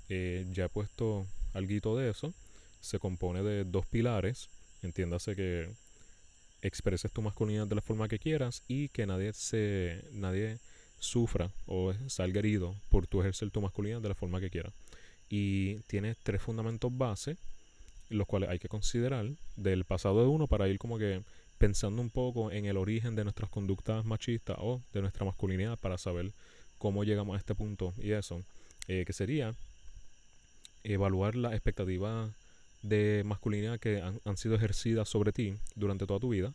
eh, 0.10 0.46
ya 0.52 0.66
he 0.66 0.70
puesto 0.70 1.28
algo 1.54 1.98
de 1.98 2.10
eso. 2.10 2.34
Se 2.82 3.00
compone 3.00 3.44
de 3.44 3.64
dos 3.66 3.86
pilares. 3.86 4.50
Entiéndase 4.82 5.36
que 5.36 5.70
expreses 6.62 7.12
tu 7.12 7.22
masculinidad 7.22 7.68
de 7.68 7.76
la 7.76 7.82
forma 7.82 8.08
que 8.08 8.20
quieras 8.20 8.64
y 8.68 8.90
que 8.90 9.06
nadie 9.06 9.34
se 9.34 10.04
nadie 10.12 10.58
sufra 11.00 11.52
o 11.66 11.94
salga 12.08 12.40
herido 12.40 12.76
por 12.90 13.06
tu 13.06 13.20
ejercer 13.22 13.52
tu 13.52 13.62
masculinidad 13.62 14.02
de 14.02 14.10
la 14.10 14.16
forma 14.16 14.40
que 14.40 14.50
quiera. 14.50 14.72
Y 15.30 15.76
tiene 15.88 16.16
tres 16.24 16.42
fundamentos 16.42 16.96
base, 16.96 17.38
los 18.10 18.28
cuales 18.28 18.50
hay 18.50 18.60
que 18.60 18.68
considerar 18.68 19.26
del 19.56 19.86
pasado 19.86 20.22
de 20.22 20.28
uno 20.28 20.48
para 20.48 20.68
ir 20.68 20.78
como 20.78 20.98
que 20.98 21.24
pensando 21.58 22.02
un 22.02 22.10
poco 22.10 22.52
en 22.52 22.66
el 22.66 22.78
origen 22.78 23.16
de 23.16 23.24
nuestras 23.24 23.50
conductas 23.50 24.04
machistas 24.06 24.58
o 24.60 24.82
de 24.92 25.02
nuestra 25.02 25.26
masculinidad 25.26 25.80
para 25.80 25.98
saber 25.98 26.32
cómo 26.78 27.04
llegamos 27.04 27.36
a 27.36 27.39
este 27.39 27.56
punto 27.56 27.94
y 27.98 28.12
eso, 28.12 28.44
eh, 28.88 29.04
que 29.06 29.13
sería 29.13 29.56
evaluar 30.84 31.36
las 31.36 31.54
expectativas 31.54 32.32
de 32.82 33.24
masculinidad 33.26 33.80
que 33.80 34.02
han, 34.02 34.38
sido 34.38 34.56
ejercidas 34.56 35.08
sobre 35.08 35.32
ti 35.32 35.56
durante 35.76 36.06
toda 36.06 36.20
tu 36.20 36.30
vida, 36.30 36.54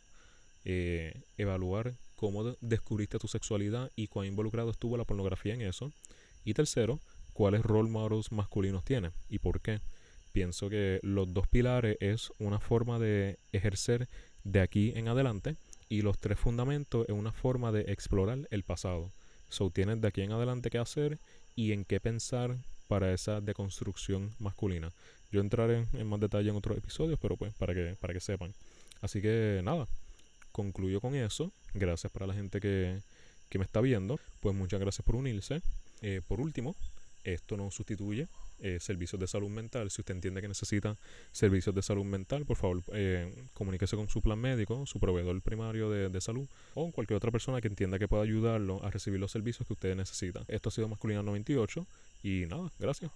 eh, 0.65 1.19
evaluar 1.37 1.95
cómo 2.15 2.43
descubriste 2.61 3.17
tu 3.17 3.27
sexualidad 3.27 3.91
y 3.95 4.07
cuán 4.07 4.27
involucrado 4.27 4.69
estuvo 4.69 4.97
la 4.97 5.05
pornografía 5.05 5.55
en 5.55 5.61
eso. 5.61 5.91
Y 6.45 6.53
tercero, 6.53 6.99
cuáles 7.33 7.63
role 7.63 7.89
models 7.89 8.31
masculinos 8.31 8.83
tienes 8.83 9.11
y 9.29 9.39
por 9.39 9.61
qué. 9.61 9.79
Pienso 10.31 10.69
que 10.69 10.99
los 11.01 11.33
dos 11.33 11.47
pilares 11.47 11.97
es 11.99 12.31
una 12.39 12.59
forma 12.59 12.99
de 12.99 13.37
ejercer 13.51 14.07
de 14.43 14.61
aquí 14.61 14.93
en 14.95 15.07
adelante 15.07 15.55
y 15.89 16.01
los 16.01 16.19
tres 16.19 16.39
fundamentos 16.39 17.07
es 17.09 17.15
una 17.15 17.31
forma 17.31 17.71
de 17.71 17.81
explorar 17.91 18.47
el 18.51 18.63
pasado. 18.63 19.11
So 19.49 19.71
tienes 19.71 20.01
de 20.01 20.07
aquí 20.07 20.21
en 20.21 20.31
adelante 20.31 20.69
qué 20.69 20.77
hacer 20.77 21.17
y 21.55 21.71
en 21.71 21.83
qué 21.83 21.99
pensar 21.99 22.55
para 22.87 23.13
esa 23.13 23.41
deconstrucción 23.41 24.31
masculina. 24.39 24.91
Yo 25.31 25.41
entraré 25.41 25.85
en 25.93 26.07
más 26.07 26.19
detalle 26.19 26.49
en 26.49 26.55
otros 26.55 26.77
episodios, 26.77 27.19
pero 27.21 27.37
pues 27.37 27.53
para 27.53 27.73
que, 27.73 27.95
para 27.99 28.13
que 28.13 28.19
sepan. 28.19 28.53
Así 29.01 29.21
que 29.21 29.61
nada, 29.63 29.87
concluyo 30.51 31.01
con 31.01 31.15
eso. 31.15 31.51
Gracias 31.73 32.11
para 32.11 32.27
la 32.27 32.33
gente 32.33 32.59
que, 32.59 32.99
que 33.49 33.59
me 33.59 33.65
está 33.65 33.81
viendo. 33.81 34.19
Pues 34.41 34.55
muchas 34.55 34.79
gracias 34.79 35.05
por 35.05 35.15
unirse. 35.15 35.61
Eh, 36.01 36.21
por 36.27 36.39
último, 36.39 36.75
esto 37.23 37.57
no 37.57 37.69
sustituye 37.71 38.27
eh, 38.61 38.79
servicios 38.79 39.19
de 39.19 39.27
salud 39.27 39.49
mental. 39.49 39.89
Si 39.91 40.01
usted 40.01 40.15
entiende 40.15 40.41
que 40.41 40.47
necesita 40.47 40.95
servicios 41.31 41.73
de 41.73 41.81
salud 41.81 42.05
mental, 42.05 42.45
por 42.45 42.57
favor 42.57 42.81
eh, 42.93 43.33
comuníquese 43.53 43.95
con 43.95 44.09
su 44.09 44.21
plan 44.21 44.39
médico, 44.39 44.85
su 44.85 44.99
proveedor 44.99 45.41
primario 45.41 45.89
de, 45.89 46.09
de, 46.09 46.21
salud 46.21 46.47
o 46.75 46.91
cualquier 46.91 47.17
otra 47.17 47.31
persona 47.31 47.61
que 47.61 47.67
entienda 47.67 47.99
que 47.99 48.07
pueda 48.07 48.23
ayudarlo 48.23 48.83
a 48.83 48.91
recibir 48.91 49.19
los 49.19 49.31
servicios 49.31 49.67
que 49.67 49.73
usted 49.73 49.95
necesita. 49.95 50.43
Esto 50.47 50.69
ha 50.69 50.71
sido 50.71 50.87
Masculina 50.87 51.23
98 51.23 51.85
y 52.23 52.45
nada, 52.47 52.69
gracias. 52.79 53.11